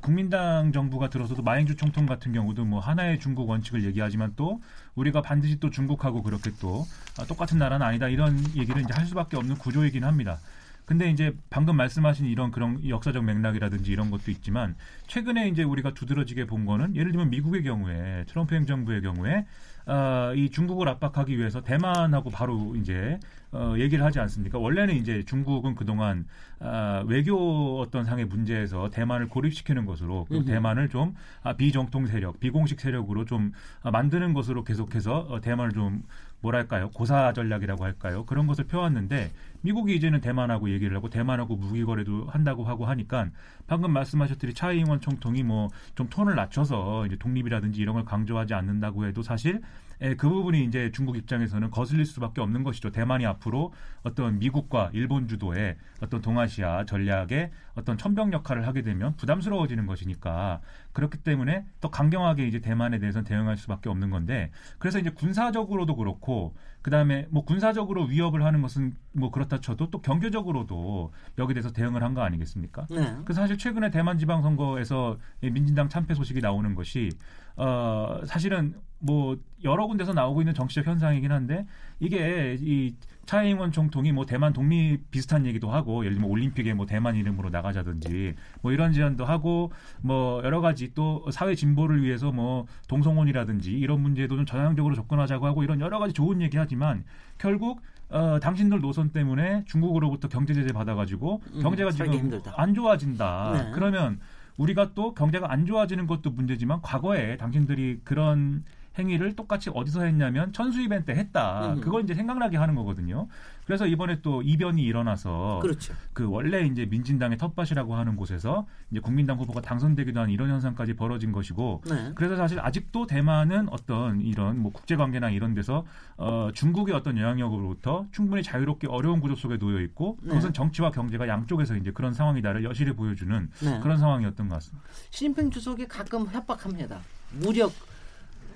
[0.00, 4.60] 국민당 정부가 들어서도 마잉주 총통 같은 경우도 뭐 하나의 중국 원칙을 얘기하지만 또
[4.94, 6.86] 우리가 반드시 또 중국하고 그렇게 또
[7.18, 10.38] 아, 똑같은 나라는 아니다 이런 얘기를 이제 할 수밖에 없는 구조이긴 합니다.
[10.86, 14.76] 근데 이제 방금 말씀하신 이런 그런 역사적 맥락이라든지 이런 것도 있지만
[15.08, 19.46] 최근에 이제 우리가 두드러지게 본 거는 예를 들면 미국의 경우에 트럼프 행정부의 경우에
[19.88, 23.18] 아, 이 중국을 압박하기 위해서 대만하고 바로 이제
[23.52, 24.58] 어, 얘기를 하지 않습니까?
[24.58, 26.26] 원래는 이제 중국은 그동안
[26.58, 32.80] 아, 외교 어떤 상의 문제에서 대만을 고립시키는 것으로 그 대만을 좀 아, 비정통 세력, 비공식
[32.80, 36.02] 세력으로 좀 아, 만드는 것으로 계속해서 어, 대만을 좀
[36.40, 36.90] 뭐랄까요?
[36.90, 38.24] 고사 전략이라고 할까요?
[38.26, 39.30] 그런 것을 펴왔는데
[39.66, 43.30] 미국이 이제는 대만하고 얘기를 하고 대만하고 무기 거래도 한다고 하고 하니까
[43.66, 45.56] 방금 말씀하셨듯이 차이잉원 총통이 뭐
[45.94, 49.60] 좀 톤을 낮춰서 이제 독립이라든지 이런 걸 강조하지 않는다고 해도 사실
[50.02, 52.90] 예, 그 부분이 이제 중국 입장에서는 거슬릴 수밖에 없는 것이죠.
[52.90, 59.86] 대만이 앞으로 어떤 미국과 일본 주도의 어떤 동아시아 전략의 어떤 천병 역할을 하게 되면 부담스러워지는
[59.86, 60.60] 것이니까
[60.92, 66.54] 그렇기 때문에 더 강경하게 이제 대만에 대해서는 대응할 수밖에 없는 건데 그래서 이제 군사적으로도 그렇고
[66.86, 72.14] 그다음에 뭐 군사적으로 위협을 하는 것은 뭐 그렇다 쳐도 또 경제적으로도 여기에 대해서 대응을 한
[72.14, 72.86] 거 아니겠습니까?
[72.90, 73.16] 네.
[73.24, 77.10] 그 사실 최근에 대만 지방 선거에서 민진당 참패 소식이 나오는 것이
[77.56, 81.66] 어 사실은 뭐 여러 군데서 나오고 있는 정치적 현상이긴 한데
[82.00, 82.94] 이게 이
[83.26, 88.34] 차이잉원 총통이 뭐 대만 독립 비슷한 얘기도 하고 예를 들면 올림픽에 뭐 대만 이름으로 나가자든지
[88.62, 94.34] 뭐 이런 제안도 하고 뭐 여러 가지 또 사회 진보를 위해서 뭐 동성혼이라든지 이런 문제도
[94.36, 97.04] 좀 전향적으로 접근하자고 하고 이런 여러 가지 좋은 얘기 하지만
[97.38, 102.54] 결국 어, 당신들 노선 때문에 중국으로부터 경제 제재 받아가지고 음, 경제가 살기 지금 힘들다.
[102.56, 103.52] 안 좋아진다.
[103.52, 103.70] 네.
[103.74, 104.20] 그러면
[104.56, 108.64] 우리가 또 경제가 안 좋아지는 것도 문제지만 과거에 당신들이 그런
[108.98, 111.74] 행위를 똑같이 어디서 했냐면 천수 이벤트 때 했다.
[111.74, 111.80] 음.
[111.80, 113.28] 그걸 이제 생각나게 하는 거거든요.
[113.64, 115.92] 그래서 이번에 또 이변이 일어나서 그렇죠.
[116.12, 121.32] 그 원래 이제 민진당의 텃밭이라고 하는 곳에서 이제 국민당 후보가 당선되기도 한 이런 현상까지 벌어진
[121.32, 122.12] 것이고 네.
[122.14, 125.84] 그래서 사실 아직도 대만은 어떤 이런 뭐 국제 관계나 이런 데서
[126.16, 130.28] 어 중국의 어떤 영향력으로부터 충분히 자유롭게 어려운 구조 속에 놓여 있고 네.
[130.28, 133.80] 그것은 정치와 경제가 양쪽에서 이제 그런 상황이다를 여실히 보여주는 네.
[133.80, 134.88] 그런 상황이었던 것 같습니다.
[135.10, 137.00] 시진핑 주석이 가끔 협박합니다.
[137.32, 137.72] 무력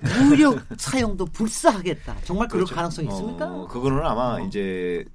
[0.01, 2.17] 무력 사용도 불사하겠다.
[2.23, 2.75] 정말 그럴 그렇죠.
[2.75, 3.45] 가능성이 있습니까?
[3.47, 5.05] 어, 그거는 아마 이제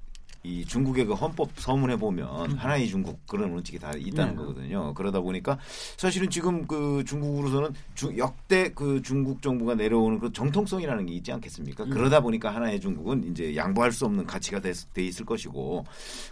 [0.43, 4.37] 이 중국의 그 헌법 서문에 보면 하나의 중국 그런 원칙이 다 있다는 음.
[4.37, 4.41] 네.
[4.45, 4.93] 거거든요.
[4.93, 5.57] 그러다 보니까
[5.97, 11.83] 사실은 지금 그 중국으로서는 주- 역대 그 중국 정부가 내려오는 그 정통성이라는 게 있지 않겠습니까?
[11.85, 11.89] 음.
[11.89, 15.83] 그러다 보니까 하나의 중국은 이제 양보할 수 없는 가치가 돼, 돼 있을 것이고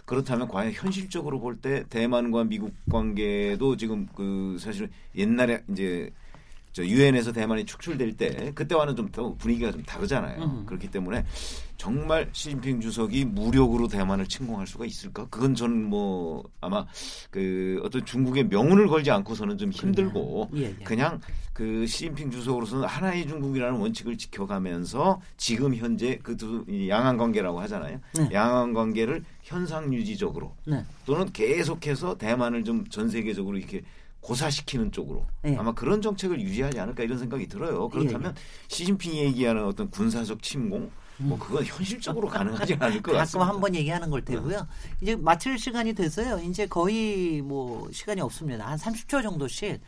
[0.06, 6.10] 그렇다면 과연 현실적으로 볼 때 대만과 미국 관계도 지금 그 사실은 옛날에 이제
[6.76, 10.42] 저 유엔에서 대만이 축출될 때 그때와는 좀더 분위기가 좀 다르잖아요.
[10.44, 10.66] 음.
[10.66, 11.24] 그렇기 때문에
[11.78, 15.26] 정말 시진핑 주석이 무력으로 대만을 침공할 수가 있을까?
[15.30, 16.84] 그건 저는 뭐 아마
[17.30, 20.84] 그 어떤 중국의 명운을 걸지 않고서는 좀 힘들고 예, 예.
[20.84, 21.18] 그냥
[21.54, 27.98] 그 시진핑 주석으로서는 하나의 중국이라는 원칙을 지켜가면서 지금 현재 그 두 양안 관계라고 하잖아요.
[28.18, 28.28] 네.
[28.34, 30.84] 양안 관계를 현상 유지적으로 네.
[31.06, 33.82] 또는 계속해서 대만을 좀 전 세계적으로 이렇게
[34.26, 35.54] 고사시키는 쪽으로 예.
[35.56, 37.88] 아마 그런 정책을 유지하지 않을까 이런 생각이 들어요.
[37.88, 38.34] 그렇다면
[38.66, 43.48] 시진핑이 얘기하는 어떤 군사적 침공 뭐 그건 현실적으로 가능하지 않을 것 가끔 같습니다.
[43.48, 44.66] 한번 얘기하는 걸 테고요.
[45.00, 46.40] 이제 마칠 시간이 돼서요.
[46.44, 48.66] 이제 거의 뭐 시간이 없습니다.
[48.66, 49.80] 한 30초 정도씩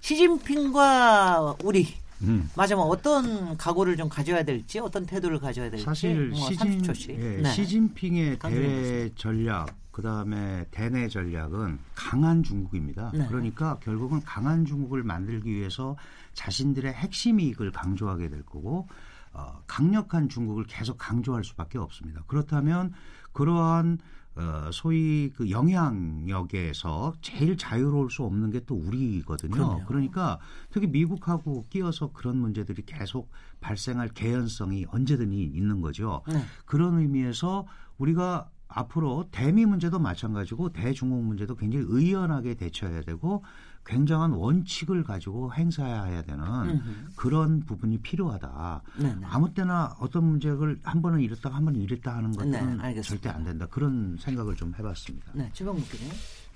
[0.00, 2.50] 시진핑과 우리 음.
[2.56, 7.10] 마지막 어떤 각오를 좀 가져야 될지 어떤 태도를 가져야 될지 사실 뭐 시진, 30초씩.
[7.10, 7.52] 예, 네.
[7.52, 13.12] 시진핑의 대외 전략 그다음에 대내 전략은 강한 중국입니다.
[13.14, 13.26] 네.
[13.28, 15.96] 그러니까 결국은 강한 중국을 만들기 위해서
[16.34, 18.88] 자신들의 핵심 이익을 강조하게 될 거고
[19.34, 22.22] 어, 강력한 중국을 계속 강조할 수밖에 없습니다.
[22.26, 22.92] 그렇다면
[23.32, 23.98] 그러한
[24.34, 29.50] 어, 소위 그 영향력에서 제일 자유로울 수 없는 게 또 우리거든요.
[29.50, 29.84] 그럼요.
[29.86, 30.38] 그러니까
[30.70, 33.30] 특히 미국하고 끼어서 그런 문제들이 계속
[33.60, 36.22] 발생할 개연성이 언제든지 있는 거죠.
[36.28, 36.42] 네.
[36.64, 37.66] 그런 의미에서
[37.98, 43.44] 우리가 앞으로 대미 문제도 마찬가지고 대중국 문제도 굉장히 의연하게 대처해야 되고
[43.84, 46.82] 굉장한 원칙을 가지고 행사해야 되는 음흠.
[47.16, 48.82] 그런 부분이 필요하다.
[48.98, 49.20] 네, 네.
[49.24, 53.02] 아무 때나 어떤 문제를 한 번은 이랬다가 한 번은 이랬다 하는 것들은 네, 알겠습니다.
[53.02, 53.66] 절대 안 된다.
[53.66, 55.32] 그런 생각을 좀 해봤습니다.
[55.34, 56.04] 네, 주병국 기자.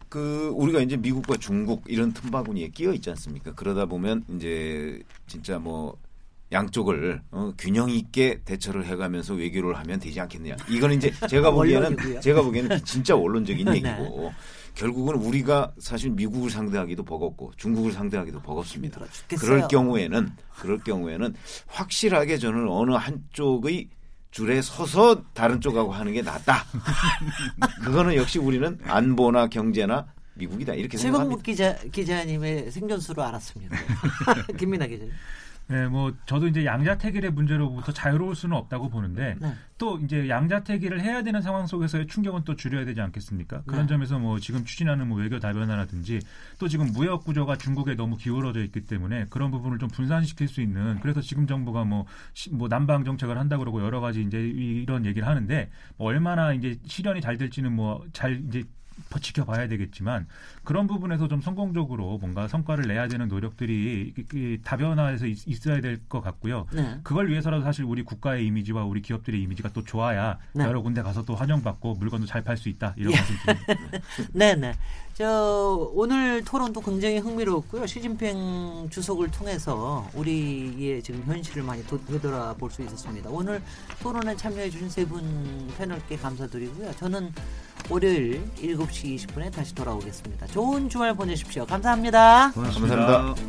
[0.09, 3.53] 그 우리가 이제 미국과 중국 이런 틈바구니에 끼어 있지 않습니까?
[3.55, 5.97] 그러다 보면 이제 진짜 뭐
[6.53, 10.57] 양쪽을 어, 균형 있게 대처를 해가면서 외교를 하면 되지 않겠느냐.
[10.69, 12.21] 이거는 이제 제가 보기에는.
[12.21, 13.77] 제가 보기에는 진짜 원론적인 네.
[13.77, 14.33] 얘기고
[14.75, 19.01] 결국은 우리가 사실 미국을 상대하기도 버겁고 중국을 상대하기도 버겁습니다.
[19.11, 19.49] 죽겠어요.
[19.51, 21.35] 그럴 경우에는 그럴 경우에는
[21.67, 23.89] 확실하게 저는 어느 한쪽의
[24.31, 26.65] 줄에 서서 다른 쪽하고 하는 게 낫다.
[27.83, 31.41] 그거는 역시 우리는 안보나 경제나 미국이다 이렇게 생각합니다.
[31.43, 33.77] 기자 기자님의 생존수로 알았습니다.
[34.59, 35.07] 김민아 기자.
[35.69, 39.53] 네, 뭐 저도 이제 양자택일의 문제로부터 자유로울 수는 없다고 보는데 네.
[39.79, 43.63] 또 이제 양자택일을 해야 되는 상황 속에서의 충격은 또 줄여야 되지 않겠습니까?
[43.67, 43.87] 그런 네.
[43.89, 46.21] 점에서 뭐 지금 추진하는 뭐 외교 다변화라든지
[46.61, 51.01] 또 지금 무역 구조가 중국에 너무 기울어져 있기 때문에 그런 부분을 좀 분산시킬 수 있는
[51.01, 55.05] 그래서 지금 정부가 뭐, 시- 뭐 남방 정책을 한다 그러고 여러 가지 이제 이- 이런
[55.05, 58.67] 얘기를 하는데 뭐 얼마나 이제 실현이 잘 될지는 뭐 잘 이제 더
[59.21, 60.27] 지켜봐야 되겠지만
[60.65, 64.15] 그런 부분에서 좀 성공적으로 뭔가 성과를 내야 되는 노력들이
[64.65, 66.67] 다변화해서 있- 있어야 될 것 같고요.
[66.73, 66.99] 네.
[67.03, 70.65] 그걸 위해서라도 사실 우리 국가의 이미지와 우리 기업들의 이미지가 또 좋아야 네.
[70.65, 73.17] 여러 군데 가서 또 환영받고 물건도 잘 팔 수 있다 이런 예.
[73.17, 73.99] 말씀 드립니다.
[74.33, 74.73] 네, 네.
[75.15, 77.87] 저 오늘 토론도 굉장히 흥미로웠고요.
[77.87, 83.31] 시진핑 주석을 통해서 우리의 지금 현실을 많이 도- 되돌아볼 수 있었습니다.
[83.31, 83.63] 오늘
[84.03, 86.93] 토론에 참여해 주신 세 분 패널께 감사드리고요.
[86.97, 87.33] 저는
[87.89, 90.47] 월요일 7시 20분에 다시 돌아오겠습니다.
[90.49, 91.67] 좋은 주말 보내십시오.
[91.67, 92.53] 감사합니다.
[92.53, 92.97] 고맙습니다.
[92.97, 93.43] 감사합니다.